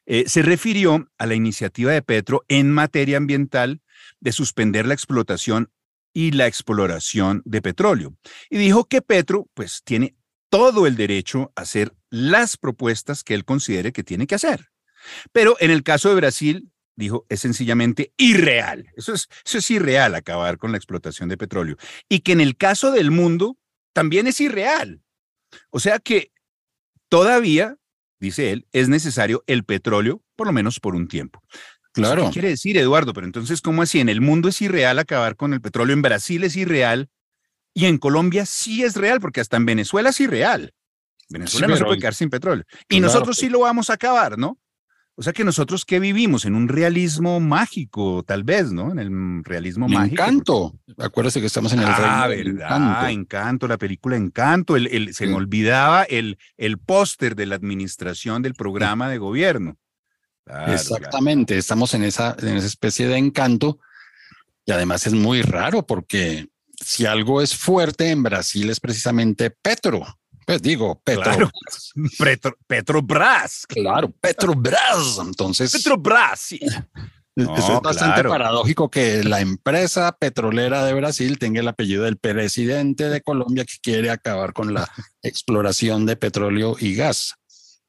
eh, 0.06 0.24
se 0.26 0.42
refirió 0.42 1.10
a 1.18 1.26
la 1.26 1.34
iniciativa 1.34 1.92
de 1.92 2.02
Petro 2.02 2.44
en 2.48 2.70
materia 2.70 3.18
ambiental 3.18 3.82
de 4.20 4.32
suspender 4.32 4.86
la 4.86 4.94
explotación 4.94 5.70
y 6.14 6.32
la 6.32 6.46
exploración 6.46 7.42
de 7.44 7.62
petróleo. 7.62 8.16
Y 8.48 8.56
dijo 8.56 8.86
que 8.86 9.02
Petro, 9.02 9.48
pues, 9.54 9.82
tiene 9.84 10.16
todo 10.48 10.86
el 10.86 10.96
derecho 10.96 11.52
a 11.56 11.62
hacer 11.62 11.94
las 12.10 12.56
propuestas 12.56 13.24
que 13.24 13.34
él 13.34 13.44
considere 13.44 13.92
que 13.92 14.04
tiene 14.04 14.26
que 14.26 14.34
hacer. 14.34 14.70
Pero 15.32 15.56
en 15.60 15.70
el 15.70 15.82
caso 15.82 16.08
de 16.08 16.16
Brasil, 16.16 16.70
dijo, 16.96 17.24
es 17.28 17.40
sencillamente 17.40 18.12
irreal. 18.16 18.88
Eso 18.96 19.14
es, 19.14 19.28
eso 19.44 19.58
es 19.58 19.70
irreal, 19.70 20.14
acabar 20.14 20.58
con 20.58 20.72
la 20.72 20.78
explotación 20.78 21.28
de 21.28 21.36
petróleo. 21.36 21.76
Y 22.08 22.20
que 22.20 22.32
en 22.32 22.40
el 22.40 22.56
caso 22.56 22.90
del 22.90 23.10
mundo 23.10 23.56
también 23.92 24.26
es 24.26 24.40
irreal. 24.40 25.02
O 25.70 25.80
sea 25.80 25.98
que 25.98 26.32
todavía, 27.08 27.76
dice 28.20 28.52
él, 28.52 28.66
es 28.72 28.88
necesario 28.88 29.44
el 29.46 29.64
petróleo, 29.64 30.22
por 30.36 30.46
lo 30.46 30.52
menos 30.52 30.80
por 30.80 30.94
un 30.94 31.08
tiempo. 31.08 31.42
¿Eso 31.50 31.90
Claro. 31.92 32.26
¿Qué 32.26 32.32
quiere 32.32 32.48
decir, 32.50 32.76
Eduardo? 32.76 33.12
Pero 33.12 33.26
entonces, 33.26 33.60
¿cómo 33.60 33.82
así? 33.82 33.98
En 33.98 34.08
el 34.08 34.20
mundo 34.20 34.48
es 34.48 34.60
irreal 34.60 34.98
acabar 34.98 35.36
con 35.36 35.52
el 35.52 35.60
petróleo, 35.60 35.94
en 35.94 36.02
Brasil 36.02 36.44
es 36.44 36.54
irreal 36.56 37.08
y 37.74 37.86
en 37.86 37.98
Colombia 37.98 38.44
sí 38.46 38.82
es 38.82 38.96
real, 38.96 39.20
porque 39.20 39.40
hasta 39.40 39.56
en 39.56 39.66
Venezuela 39.66 40.10
es 40.10 40.20
irreal. 40.20 40.72
Venezuela 41.28 41.66
Sí, 41.66 41.70
no 41.72 41.76
se 41.76 41.84
puede 41.84 41.98
quedar 41.98 42.14
sin 42.14 42.30
petróleo. 42.30 42.64
Y 42.88 42.98
Claro, 42.98 43.02
nosotros 43.12 43.36
sí 43.36 43.48
lo 43.48 43.60
vamos 43.60 43.90
a 43.90 43.94
acabar, 43.94 44.38
¿no? 44.38 44.58
O 45.14 45.22
sea 45.22 45.32
que 45.32 45.42
nosotros 45.42 45.84
qué 45.84 45.98
vivimos 45.98 46.44
en 46.44 46.54
un 46.54 46.68
realismo 46.68 47.40
mágico, 47.40 48.22
tal 48.22 48.44
vez, 48.44 48.70
¿no? 48.70 48.92
En 48.92 49.00
el 49.00 49.44
realismo 49.44 49.88
Me 49.88 49.96
mágico. 49.96 50.22
encanto. 50.22 50.78
Acuérdese 50.96 51.40
que 51.40 51.46
estamos 51.46 51.72
en 51.72 51.80
el 51.80 51.86
Ah, 51.86 52.28
reino 52.28 52.52
verdad, 52.54 52.76
encanto. 52.76 53.08
encanto. 53.08 53.68
la 53.68 53.78
película 53.78 54.16
Encanto. 54.16 54.76
El, 54.76 54.86
el- 54.86 55.14
se 55.14 55.26
me 55.26 55.32
Sí. 55.32 55.36
olvidaba 55.36 56.04
el, 56.04 56.38
el 56.56 56.78
póster 56.78 57.34
de 57.34 57.46
la 57.46 57.56
administración 57.56 58.42
del 58.42 58.54
programa 58.54 59.10
de 59.10 59.18
gobierno. 59.18 59.76
Claro, 60.44 60.64
claro. 60.66 60.72
Exactamente, 60.80 61.58
estamos 61.58 61.92
en 61.94 62.04
esa, 62.04 62.36
en 62.40 62.56
esa 62.56 62.66
especie 62.68 63.08
de 63.08 63.18
encanto 63.18 63.80
y 64.64 64.70
además 64.72 65.04
es 65.06 65.14
muy 65.14 65.42
raro 65.42 65.84
porque 65.84 66.46
si 66.84 67.06
algo 67.06 67.42
es 67.42 67.54
fuerte 67.56 68.10
en 68.10 68.22
Brasil 68.22 68.70
es 68.70 68.80
precisamente 68.80 69.50
Petro. 69.50 70.04
Pues 70.46 70.62
digo, 70.62 71.00
Petro. 71.04 71.22
Claro. 71.24 71.50
Petro, 72.18 72.56
Petrobras. 72.66 73.66
Claro, 73.66 74.10
Petrobras. 74.10 75.18
Entonces, 75.20 75.72
Petrobras, 75.72 76.40
sí. 76.40 76.58
es- 76.62 76.78
No, 77.36 77.54
es 77.56 77.64
bastante 77.82 78.14
claro. 78.14 78.30
paradójico 78.30 78.90
que 78.90 79.22
la 79.24 79.40
empresa 79.40 80.10
petrolera 80.18 80.84
de 80.84 80.94
Brasil 80.94 81.38
tenga 81.38 81.60
el 81.60 81.68
apellido 81.68 82.04
del 82.04 82.16
presidente 82.16 83.08
de 83.10 83.20
Colombia 83.20 83.64
que 83.64 83.76
quiere 83.80 84.10
acabar 84.10 84.52
con 84.52 84.72
la 84.74 84.88
exploración 85.22 86.04
de 86.06 86.16
petróleo 86.16 86.76
y 86.80 86.94
gas. 86.94 87.34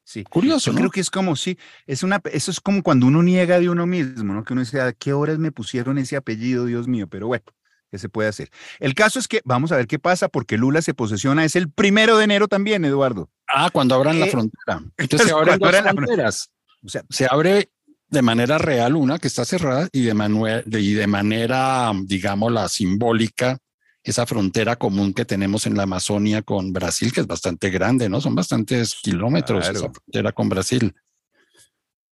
Sí. 0.04 0.24
Curioso, 0.24 0.70
Yo 0.70 0.74
¿no? 0.74 0.78
creo 0.80 0.90
que 0.90 1.00
es 1.00 1.10
como 1.10 1.36
sí, 1.36 1.56
es 1.86 2.02
una, 2.02 2.20
eso 2.32 2.50
es 2.50 2.60
como 2.60 2.82
cuando 2.82 3.06
uno 3.06 3.22
niega 3.22 3.58
de 3.60 3.68
uno 3.70 3.86
mismo, 3.86 4.34
¿no? 4.34 4.44
Que 4.44 4.52
uno 4.52 4.62
dice, 4.62 4.80
¿a 4.80 4.92
qué 4.92 5.12
horas 5.12 5.38
me 5.38 5.50
pusieron 5.52 5.98
ese 5.98 6.16
apellido, 6.16 6.64
Dios 6.66 6.88
mío? 6.88 7.06
Pero 7.08 7.28
bueno, 7.28 7.44
¿qué 7.90 7.98
se 7.98 8.08
puede 8.08 8.28
hacer? 8.28 8.50
El 8.78 8.94
caso 8.94 9.18
es 9.18 9.26
que 9.28 9.40
vamos 9.44 9.72
a 9.72 9.76
ver 9.76 9.86
qué 9.86 9.98
pasa, 9.98 10.28
porque 10.28 10.56
Lula 10.58 10.82
se 10.82 10.94
posesiona, 10.94 11.44
es 11.44 11.56
el 11.56 11.70
primero 11.70 12.16
de 12.18 12.24
enero 12.24 12.48
también, 12.48 12.84
Eduardo. 12.84 13.30
Ah, 13.48 13.70
cuando 13.72 13.94
abran 13.94 14.18
la 14.20 14.26
Eh, 14.26 14.30
frontera. 14.30 14.82
Entonces 14.96 15.28
se 15.28 15.32
abren 15.34 15.58
cuando 15.58 15.66
dos 15.66 15.74
abran 15.74 15.84
la 15.84 15.90
fron- 15.92 16.04
fronteras. 16.06 16.50
O 16.84 16.88
sea, 16.88 17.02
se 17.10 17.26
abre 17.30 17.70
de 18.08 18.22
manera 18.22 18.58
real 18.58 18.96
una 18.96 19.18
que 19.18 19.28
está 19.28 19.44
cerrada 19.44 19.88
y 19.92 20.02
de, 20.02 20.64
y 20.80 20.92
de 20.94 21.06
manera, 21.06 21.92
digamos, 22.04 22.50
la 22.52 22.68
simbólica, 22.68 23.58
esa 24.02 24.24
frontera 24.26 24.76
común 24.76 25.12
que 25.12 25.24
tenemos 25.26 25.66
en 25.66 25.76
la 25.76 25.82
Amazonia 25.82 26.42
con 26.42 26.72
Brasil, 26.72 27.12
que 27.12 27.20
es 27.20 27.26
bastante 27.26 27.68
grande, 27.70 28.08
¿no? 28.08 28.20
Son 28.20 28.34
bastantes 28.34 28.94
kilómetros 29.02 29.60
Claro. 29.68 29.78
esa 29.78 29.90
frontera 29.92 30.32
con 30.32 30.48
Brasil. 30.48 30.94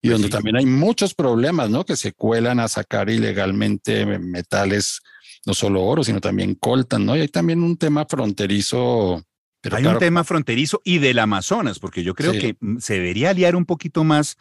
Y 0.01 0.09
Pues 0.09 0.13
donde 0.13 0.29
sí. 0.29 0.33
también 0.33 0.57
hay 0.57 0.67
muchos 0.67 1.15
problemas, 1.15 1.71
¿no? 1.71 1.85
Que 1.85 1.97
se 1.97 2.13
cuelan 2.13 2.61
a 2.61 2.69
sacar 2.69 3.11
ilegalmente 3.11 4.05
metales, 4.19 5.01
no 5.49 5.55
solo 5.55 5.83
oro, 5.83 6.05
sino 6.05 6.21
también 6.21 6.55
coltan, 6.55 7.07
¿no? 7.07 7.17
Y 7.17 7.21
hay 7.23 7.29
también 7.29 7.63
un 7.63 7.77
tema 7.79 8.05
fronterizo. 8.07 9.25
Pero 9.61 9.77
hay 9.77 9.83
claro, 9.83 9.97
un 9.97 10.01
tema 10.01 10.23
fronterizo 10.23 10.81
y 10.85 10.99
del 10.99 11.19
Amazonas, 11.19 11.79
porque 11.81 12.05
yo 12.05 12.15
creo 12.15 12.33
Sí. 12.35 12.39
que 12.39 12.57
mm, 12.61 12.79
se 12.79 12.95
debería 12.95 13.31
aliar 13.31 13.57
un 13.57 13.65
poquito 13.65 14.05
más 14.05 14.37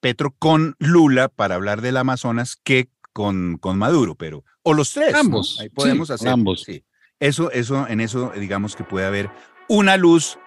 Petro 0.00 0.34
con 0.38 0.76
Lula 0.78 1.28
para 1.28 1.56
hablar 1.56 1.82
del 1.82 1.96
Amazonas 1.98 2.56
que 2.62 2.88
con, 3.12 3.58
con 3.58 3.76
Maduro, 3.76 4.14
pero, 4.14 4.44
o 4.62 4.72
los 4.72 4.92
tres. 4.92 5.12
¿no? 5.12 5.18
Ambos, 5.18 5.58
Ahí 5.60 5.68
podemos 5.68 6.08
sí, 6.08 6.14
hacer. 6.14 6.28
ambos. 6.28 6.62
sí. 6.62 6.84
Eso, 7.20 7.50
eso, 7.50 7.86
en 7.86 8.00
eso, 8.00 8.32
digamos 8.36 8.74
que 8.74 8.84
puede 8.84 9.06
haber 9.06 9.30
una 9.68 9.96
luz, 9.96 10.38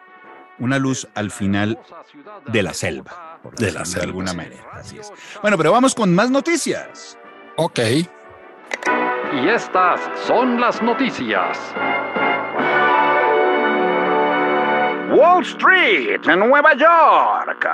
una 0.59 0.79
luz 0.79 1.07
al 1.13 1.29
final 1.29 1.77
de 2.51 2.63
la 2.63 2.73
selva, 2.73 3.39
por 3.43 3.55
De 3.55 3.71
la 3.71 3.85
selva, 3.85 4.01
de 4.01 4.07
alguna 4.07 4.33
manera. 4.33 4.63
Así 4.73 4.97
es. 4.97 5.11
Bueno, 5.41 5.57
pero 5.57 5.71
vamos 5.71 5.93
con 5.93 6.13
más 6.15 6.31
noticias. 6.31 7.17
Ok. 7.57 7.79
Y 9.33 9.49
estas 9.49 10.09
son 10.15 10.59
las 10.59 10.81
noticias. 10.81 11.73
Wall 15.11 15.43
Street, 15.43 16.27
en 16.27 16.39
Nueva 16.39 16.73
York. 16.73 17.67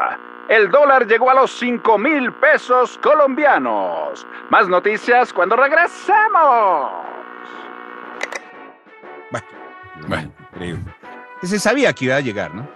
El 0.50 0.70
dólar 0.70 1.08
llegó 1.08 1.30
a 1.30 1.36
los 1.36 1.52
5 1.52 1.98
mil 1.98 2.32
pesos 2.34 2.98
colombianos. 3.00 4.26
Más 4.50 4.68
noticias 4.68 5.32
cuando 5.34 5.56
regresemos. 5.56 6.92
Bueno, 10.08 10.32
increíble. 10.54 10.94
Se 11.44 11.60
sabía 11.60 11.94
que 11.94 12.06
iba 12.06 12.16
a 12.16 12.22
llegar, 12.22 12.54
¿no? 12.54 12.68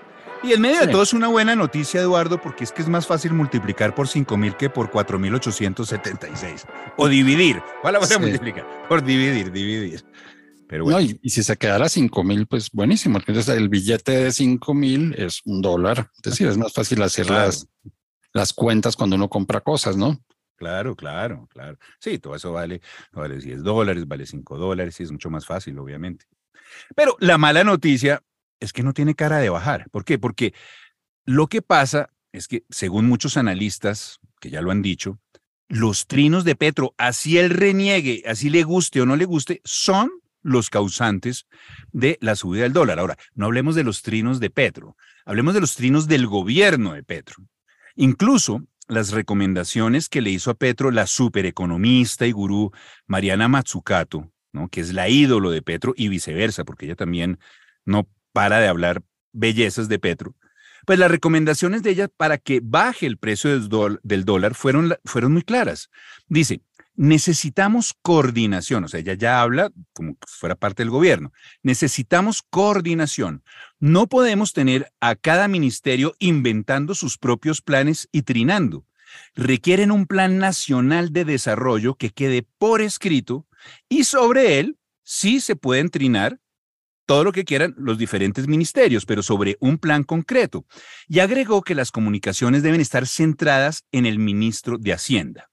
Y 0.45 0.53
en 0.53 0.61
medio 0.61 0.79
de 0.81 0.87
todo 0.89 1.01
es 1.01 1.13
una 1.13 1.27
buena 1.27 1.55
noticia, 1.55 2.01
Eduardo, 2.01 2.39
porque 2.39 2.63
es 2.65 2.71
que 2.71 2.83
es 2.83 2.87
más 2.87 3.07
fácil 3.07 3.33
multiplicar 3.33 3.95
por 3.95 4.07
5.000 4.07 4.55
que 4.55 4.69
por 4.69 4.91
4.876. 4.91 6.65
O 6.97 7.07
dividir. 7.07 7.63
¿Cuál 7.81 7.95
la 7.95 8.05
Sí. 8.05 8.19
multiplicar? 8.19 8.63
Por 8.87 9.03
dividir, 9.03 9.51
dividir. 9.51 10.05
Pero 10.67 10.83
bueno. 10.83 10.99
y, 10.99 11.29
si 11.29 11.41
se 11.43 11.57
quedara 11.57 11.85
a 11.85 11.89
5 11.89 12.23
mil, 12.23 12.45
pues 12.45 12.69
buenísimo. 12.71 13.17
Entonces 13.17 13.49
el 13.49 13.69
billete 13.69 14.11
de 14.11 14.31
5 14.31 14.73
mil 14.75 15.15
es 15.17 15.41
un 15.45 15.63
dólar. 15.63 16.11
Es 16.17 16.31
decir, 16.31 16.47
es 16.47 16.57
más 16.57 16.73
fácil 16.73 17.01
hacer 17.01 17.29
las, 17.29 17.67
las 18.31 18.53
cuentas 18.53 18.95
cuando 18.95 19.15
uno 19.15 19.29
compra 19.29 19.61
cosas, 19.61 19.97
¿no? 19.97 20.19
Claro, 20.57 20.95
claro, 20.95 21.47
claro. 21.51 21.77
Sí, 21.99 22.19
todo 22.19 22.35
eso 22.35 22.53
vale, 22.53 22.81
vale 23.11 23.37
10 23.39 23.63
dólares, 23.63 24.07
vale 24.07 24.27
5 24.27 24.57
dólares, 24.57 24.99
y 24.99 25.03
es 25.03 25.11
mucho 25.11 25.29
más 25.31 25.45
fácil, 25.45 25.77
obviamente. 25.79 26.25
Pero 26.95 27.15
la 27.19 27.37
mala 27.37 27.63
noticia 27.63 28.21
es 28.59 28.73
que 28.73 28.83
no 28.83 28.93
tiene 28.93 29.15
cara 29.15 29.37
de 29.37 29.49
bajar. 29.49 29.89
¿Por 29.91 30.05
qué? 30.05 30.19
Porque 30.19 30.53
lo 31.25 31.47
que 31.47 31.61
pasa 31.61 32.09
es 32.31 32.47
que, 32.47 32.63
según 32.69 33.07
muchos 33.07 33.37
analistas, 33.37 34.19
que 34.39 34.49
ya 34.49 34.61
lo 34.61 34.71
han 34.71 34.81
dicho, 34.81 35.19
los 35.67 36.07
trinos 36.07 36.43
de 36.43 36.55
Petro, 36.55 36.93
así 36.97 37.37
él 37.37 37.49
reniegue, 37.49 38.23
así 38.27 38.49
le 38.49 38.63
guste 38.63 39.01
o 39.01 39.05
no 39.05 39.15
le 39.15 39.25
guste, 39.25 39.61
son 39.63 40.11
los 40.43 40.69
causantes 40.69 41.47
de 41.91 42.17
la 42.21 42.35
subida 42.35 42.63
del 42.63 42.73
dólar. 42.73 42.99
Ahora, 42.99 43.17
no 43.33 43.45
hablemos 43.45 43.73
de 43.75 43.83
los 43.83 44.03
trinos 44.03 44.39
de 44.39 44.51
Petro, 44.51 44.95
hablemos 45.25 45.55
de 45.55 45.61
los 45.61 45.75
trinos 45.75 46.07
del 46.07 46.27
gobierno 46.27 46.93
de 46.93 47.03
Petro. 47.03 47.37
Incluso 47.95 48.61
las 48.87 49.11
recomendaciones 49.11 50.09
que 50.09 50.21
le 50.21 50.29
hizo 50.29 50.51
a 50.51 50.55
Petro 50.55 50.91
la 50.91 51.07
supereconomista 51.07 52.27
y 52.27 52.31
gurú 52.31 52.71
Mariana 53.07 53.47
Matsukato, 53.47 54.31
¿no? 54.51 54.67
que 54.67 54.81
es 54.81 54.93
la 54.93 55.09
ídolo 55.09 55.49
de 55.49 55.63
Petro 55.63 55.93
y 55.97 56.09
viceversa, 56.09 56.63
porque 56.63 56.85
ella 56.85 56.95
también 56.95 57.39
no 57.85 58.07
para 58.35 58.59
de 58.59 58.67
hablar 58.67 59.01
bellezas 59.31 59.87
de 59.87 59.97
Petro. 59.97 60.35
Pues 60.85 60.99
las 60.99 61.09
recomendaciones 61.09 61.83
de 61.83 61.91
ella 61.91 62.09
para 62.09 62.37
que 62.37 62.59
baje 62.61 63.05
el 63.05 63.17
precio 63.17 63.57
del, 63.57 64.25
dólar 64.25 64.55
fueron, 64.55 64.93
fueron 65.05 65.31
muy 65.31 65.41
claras. 65.41 65.89
Dice, 66.27 66.59
necesitamos 66.95 67.95
coordinación, 68.01 68.83
o 68.83 68.87
sea, 68.89 68.99
ella 68.99 69.13
ya 69.13 69.41
habla 69.41 69.71
como 69.93 70.17
si 70.27 70.37
fuera 70.37 70.55
parte 70.55 70.83
del 70.83 70.89
gobierno, 70.89 71.31
necesitamos 71.63 72.43
coordinación. 72.49 73.41
No 73.79 74.07
podemos 74.07 74.51
tener 74.51 74.91
a 74.99 75.15
cada 75.15 75.47
ministerio 75.47 76.13
inventando 76.19 76.93
sus 76.93 77.17
propios 77.17 77.61
planes 77.61 78.09
y 78.11 78.23
trinando. 78.23 78.85
Requieren 79.33 79.91
un 79.91 80.07
plan 80.07 80.39
nacional 80.39 81.13
de 81.13 81.23
desarrollo 81.23 81.95
que 81.95 82.09
quede 82.09 82.45
por 82.57 82.81
escrito 82.81 83.47
y 83.87 84.03
sobre 84.03 84.59
él 84.59 84.77
sí 85.03 85.39
se 85.39 85.55
pueden 85.55 85.89
trinar 85.89 86.41
todo 87.05 87.23
lo 87.23 87.31
que 87.31 87.45
quieran 87.45 87.75
los 87.77 87.97
diferentes 87.97 88.47
ministerios, 88.47 89.05
pero 89.05 89.23
sobre 89.23 89.57
un 89.59 89.77
plan 89.77 90.03
concreto. 90.03 90.65
Y 91.07 91.19
agregó 91.19 91.61
que 91.61 91.75
las 91.75 91.91
comunicaciones 91.91 92.63
deben 92.63 92.81
estar 92.81 93.07
centradas 93.07 93.83
en 93.91 94.05
el 94.05 94.19
ministro 94.19 94.77
de 94.77 94.93
Hacienda. 94.93 95.49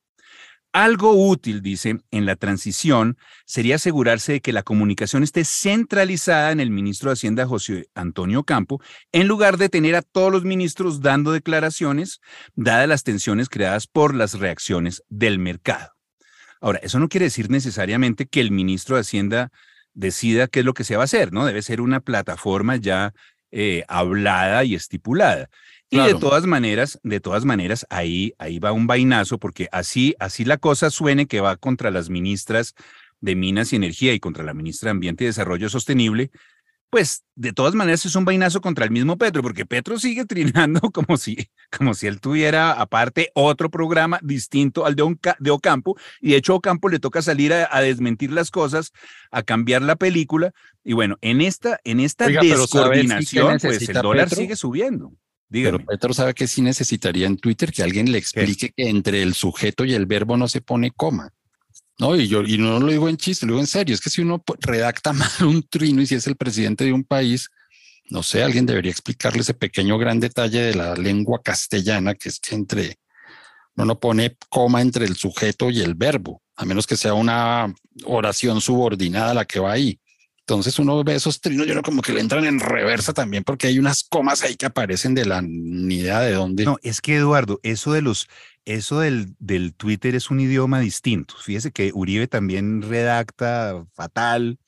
Algo 0.74 1.12
útil, 1.12 1.60
dice, 1.60 1.98
en 2.10 2.24
la 2.24 2.34
transición 2.34 3.18
sería 3.44 3.74
asegurarse 3.74 4.32
de 4.32 4.40
que 4.40 4.54
la 4.54 4.62
comunicación 4.62 5.22
esté 5.22 5.44
centralizada 5.44 6.50
en 6.50 6.60
el 6.60 6.70
ministro 6.70 7.10
de 7.10 7.12
Hacienda, 7.12 7.46
José 7.46 7.88
Antonio 7.94 8.42
Campo, 8.44 8.80
en 9.12 9.28
lugar 9.28 9.58
de 9.58 9.68
tener 9.68 9.94
a 9.96 10.00
todos 10.00 10.32
los 10.32 10.44
ministros 10.44 11.02
dando 11.02 11.32
declaraciones, 11.32 12.20
dadas 12.54 12.88
las 12.88 13.02
tensiones 13.02 13.50
creadas 13.50 13.86
por 13.86 14.14
las 14.14 14.38
reacciones 14.38 15.02
del 15.10 15.38
mercado. 15.38 15.90
Ahora, 16.62 16.78
eso 16.82 16.98
no 16.98 17.10
quiere 17.10 17.24
decir 17.24 17.50
necesariamente 17.50 18.24
que 18.24 18.40
el 18.40 18.50
ministro 18.50 18.96
de 18.96 19.02
Hacienda 19.02 19.52
decida 19.94 20.48
qué 20.48 20.60
es 20.60 20.66
lo 20.66 20.74
que 20.74 20.84
se 20.84 20.96
va 20.96 21.02
a 21.02 21.04
hacer, 21.04 21.32
¿no? 21.32 21.44
Debe 21.44 21.62
ser 21.62 21.80
una 21.80 22.00
plataforma 22.00 22.76
ya 22.76 23.12
eh, 23.50 23.84
hablada 23.88 24.64
y 24.64 24.74
estipulada. 24.74 25.48
Y 25.90 25.98
de 25.98 26.14
todas 26.14 26.46
maneras, 26.46 26.98
de 27.02 27.20
todas 27.20 27.44
maneras, 27.44 27.86
ahí, 27.90 28.32
ahí 28.38 28.58
va 28.58 28.72
un 28.72 28.86
vainazo, 28.86 29.38
porque 29.38 29.68
así, 29.72 30.14
así 30.18 30.46
la 30.46 30.56
cosa 30.56 30.88
suene 30.88 31.26
que 31.26 31.42
va 31.42 31.56
contra 31.56 31.90
las 31.90 32.08
ministras 32.08 32.74
de 33.20 33.36
Minas 33.36 33.74
y 33.74 33.76
Energía 33.76 34.14
y 34.14 34.20
contra 34.20 34.42
la 34.42 34.54
ministra 34.54 34.86
de 34.86 34.92
Ambiente 34.92 35.24
y 35.24 35.26
Desarrollo 35.26 35.68
Sostenible, 35.68 36.30
pues 36.92 37.24
de 37.36 37.54
todas 37.54 37.74
maneras 37.74 38.04
es 38.04 38.14
un 38.16 38.26
vainazo 38.26 38.60
contra 38.60 38.84
el 38.84 38.90
mismo 38.90 39.16
Petro, 39.16 39.40
porque 39.40 39.64
Petro 39.64 39.98
sigue 39.98 40.26
trinando 40.26 40.78
como 40.92 41.16
si, 41.16 41.48
como 41.74 41.94
si 41.94 42.06
él 42.06 42.20
tuviera 42.20 42.72
aparte 42.72 43.30
otro 43.32 43.70
programa 43.70 44.20
distinto 44.22 44.84
al 44.84 44.94
de, 44.94 45.16
de 45.38 45.50
Ocampo, 45.50 45.96
y 46.20 46.32
de 46.32 46.36
hecho 46.36 46.54
Ocampo 46.54 46.90
le 46.90 46.98
toca 46.98 47.22
salir 47.22 47.54
a, 47.54 47.80
desmentir 47.80 48.30
las 48.30 48.50
cosas, 48.50 48.92
a 49.30 49.42
cambiar 49.42 49.80
la 49.80 49.96
película, 49.96 50.52
y 50.84 50.92
bueno, 50.92 51.16
en 51.22 51.40
esta, 51.40 51.80
en 51.84 51.98
esta 51.98 52.26
descoordinación, 52.26 53.58
pues 53.58 53.88
el 53.88 53.94
dólar 53.94 54.28
sigue 54.28 54.54
subiendo. 54.54 55.14
Pero 55.48 55.78
Petro 55.78 56.12
sabe 56.12 56.34
que 56.34 56.46
sí 56.46 56.60
necesitaría 56.60 57.26
en 57.26 57.38
Twitter 57.38 57.72
que 57.72 57.82
alguien 57.82 58.12
le 58.12 58.18
explique 58.18 58.70
que 58.76 58.90
entre 58.90 59.22
el 59.22 59.32
sujeto 59.32 59.86
y 59.86 59.94
el 59.94 60.04
verbo 60.04 60.36
no 60.36 60.46
se 60.46 60.60
pone 60.60 60.90
coma. 60.90 61.32
No, 61.98 62.16
y 62.16 62.26
yo 62.26 62.42
y 62.42 62.58
no 62.58 62.80
lo 62.80 62.86
digo 62.86 63.08
en 63.08 63.16
chiste, 63.16 63.46
lo 63.46 63.52
digo 63.52 63.60
en 63.60 63.66
serio. 63.66 63.94
Es 63.94 64.00
que 64.00 64.10
si 64.10 64.22
uno 64.22 64.42
redacta 64.60 65.12
mal 65.12 65.30
un 65.42 65.62
trino 65.62 66.02
y 66.02 66.06
si 66.06 66.14
es 66.14 66.26
el 66.26 66.36
presidente 66.36 66.84
de 66.84 66.92
un 66.92 67.04
país, 67.04 67.48
no 68.10 68.22
sé, 68.22 68.42
alguien 68.42 68.66
debería 68.66 68.90
explicarle 68.90 69.42
ese 69.42 69.54
pequeño 69.54 69.98
gran 69.98 70.20
detalle 70.20 70.60
de 70.60 70.74
la 70.74 70.94
lengua 70.94 71.40
castellana, 71.42 72.14
que 72.14 72.28
es 72.28 72.40
que 72.40 72.54
entre 72.54 72.98
no 73.74 73.84
no 73.84 73.98
pone 73.98 74.36
coma 74.48 74.82
entre 74.82 75.06
el 75.06 75.16
sujeto 75.16 75.70
y 75.70 75.80
el 75.80 75.94
verbo, 75.94 76.42
a 76.56 76.64
menos 76.64 76.86
que 76.86 76.96
sea 76.96 77.14
una 77.14 77.72
oración 78.04 78.60
subordinada 78.60 79.34
la 79.34 79.44
que 79.44 79.60
va 79.60 79.72
ahí. 79.72 79.98
Entonces 80.40 80.78
uno 80.78 81.02
ve 81.04 81.14
esos 81.14 81.40
trinos, 81.40 81.66
yo 81.66 81.74
no 81.74 81.82
como 81.82 82.02
que 82.02 82.12
le 82.12 82.20
entran 82.20 82.44
en 82.44 82.58
reversa 82.58 83.12
también 83.12 83.44
porque 83.44 83.68
hay 83.68 83.78
unas 83.78 84.02
comas 84.02 84.42
ahí 84.42 84.56
que 84.56 84.66
aparecen 84.66 85.14
de 85.14 85.24
la 85.24 85.40
ni 85.40 85.96
idea 85.96 86.20
de 86.20 86.32
dónde. 86.32 86.64
No, 86.64 86.78
es 86.82 87.00
que 87.00 87.16
Eduardo, 87.16 87.60
eso 87.62 87.92
de 87.92 88.02
los 88.02 88.28
eso 88.64 89.00
del, 89.00 89.34
del 89.38 89.74
Twitter 89.74 90.14
es 90.14 90.30
un 90.30 90.40
idioma 90.40 90.80
distinto. 90.80 91.34
Fíjese 91.42 91.72
que 91.72 91.90
Uribe 91.94 92.28
también 92.28 92.82
redacta 92.82 93.84
fatal. 93.92 94.58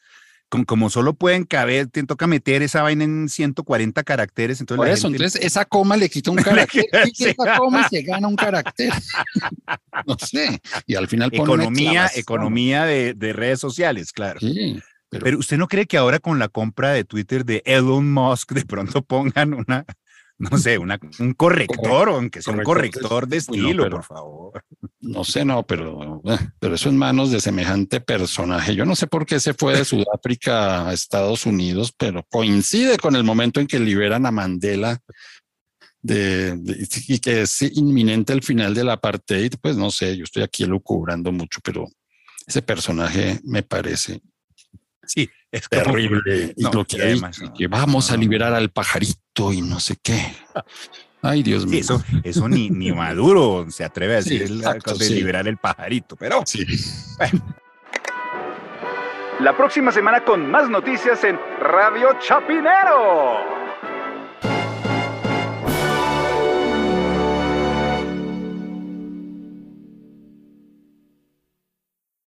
Como, 0.48 0.66
como 0.66 0.90
solo 0.90 1.14
pueden 1.14 1.44
caber, 1.44 1.88
te 1.88 2.02
toca 2.04 2.26
meter 2.28 2.62
esa 2.62 2.83
vaina 2.83 3.04
en 3.04 3.28
140 3.28 4.02
caracteres. 4.04 4.61
Entonces 4.61 4.78
Por 4.78 4.88
eso, 4.88 5.09
entonces 5.09 5.42
esa 5.42 5.64
coma 5.64 5.96
le 5.96 6.09
quita 6.09 6.30
un 6.30 6.37
carácter. 6.42 6.87
esa 6.92 7.59
coma 7.59 7.88
se 7.88 8.02
gana 8.02 8.28
un 8.28 8.37
carácter. 8.37 8.92
no 10.07 10.16
sé. 10.18 10.61
Y 10.87 10.94
al 10.94 11.09
final 11.09 11.30
pone 11.30 11.42
Economía, 11.42 12.11
economía 12.14 12.85
de, 12.85 13.14
de, 13.14 13.33
redes 13.33 13.59
sociales, 13.59 14.12
claro. 14.12 14.38
Sí. 14.40 14.80
Pero, 15.11 15.24
pero, 15.24 15.38
usted 15.38 15.59
no 15.59 15.68
cree 15.68 15.87
que 15.87 15.96
ahora 15.96 16.18
con 16.18 16.38
la 16.38 16.48
compra 16.48 16.90
de 16.90 17.04
Twitter 17.04 17.44
de 17.44 17.62
Elon 17.64 18.12
Musk 18.12 18.52
de 18.52 18.64
pronto 18.64 19.02
pongan 19.02 19.54
una, 19.54 19.85
no 20.50 20.59
sé, 20.59 20.78
una, 20.78 20.98
un 21.18 21.35
corrector, 21.35 22.09
aunque 22.09 22.42
sea 22.42 22.54
un 22.54 22.62
corrector 22.62 23.26
de 23.26 23.38
estilo, 23.38 23.88
por 23.88 24.04
favor. 24.04 24.64
No 25.00 25.24
sé, 25.24 25.44
no, 25.44 25.66
pero, 25.66 26.22
eh, 26.24 26.38
pero 26.59 26.74
eso 26.74 26.88
en 26.88 26.98
manos 26.98 27.30
de 27.30 27.40
semejante 27.40 28.00
personaje. 28.00 28.74
Yo 28.74 28.85
no 28.85 28.96
sé 28.96 29.07
por 29.07 29.26
qué 29.26 29.40
se 29.40 29.54
fue 29.54 29.76
de 29.76 29.85
Sudáfrica 29.85 30.88
a 30.88 30.92
Estados 30.92 31.46
Unidos, 31.46 31.94
pero 31.96 32.24
coincide 32.30 32.98
con 32.98 33.16
el 33.16 33.24
momento 33.24 33.61
en 33.61 33.66
que 33.66 33.78
liberan 33.78 34.26
a 34.26 34.30
Mandela 34.30 35.00
de, 36.02 36.59
y 37.09 37.18
que 37.18 37.42
es 37.42 37.62
inminente 37.62 38.33
el 38.33 38.42
final 38.42 38.74
del 38.74 38.90
apartheid. 38.90 39.54
Pues 39.61 39.76
no 39.76 39.90
sé, 39.90 40.16
yo 40.16 40.24
estoy 40.24 40.42
aquí 40.42 40.64
lucubrando 40.64 41.33
mucho, 41.33 41.61
pero 41.62 41.87
ese 42.46 42.62
personaje 42.62 43.40
me 43.44 43.62
parece 43.62 44.20
Sí, 45.07 45.31
es 45.51 45.69
terrible. 45.69 46.55
y 46.57 46.62
lo 46.62 46.85
que, 46.85 47.21
que 47.57 47.67
vamos 47.69 48.11
a 48.11 48.17
liberar 48.17 48.55
al 48.55 48.71
pajarito 48.71 49.53
y 49.53 49.62
no 49.62 49.81
sé 49.81 49.97
qué. 50.03 50.35
Ay, 51.23 51.43
Dios 51.43 51.67
mío. 51.67 51.81
eso, 51.81 52.05
eso 52.23 52.49
ni, 52.49 52.69
ni 52.69 52.93
Maduro 52.93 53.67
se 53.71 53.83
atreve 53.83 54.14
a 54.14 54.17
decir 54.17 54.47
de 54.49 55.11
liberar 55.11 55.49
el 55.49 55.57
pajarito, 55.57 56.17
pero 56.17 56.43
sí. 56.45 56.67
La 59.40 59.57
próxima 59.57 59.90
semana 59.90 60.23
con 60.25 60.51
más 60.51 60.69
noticias 60.69 61.25
en 61.25 61.38
Radio 61.61 62.11
Chapinero. 62.21 63.63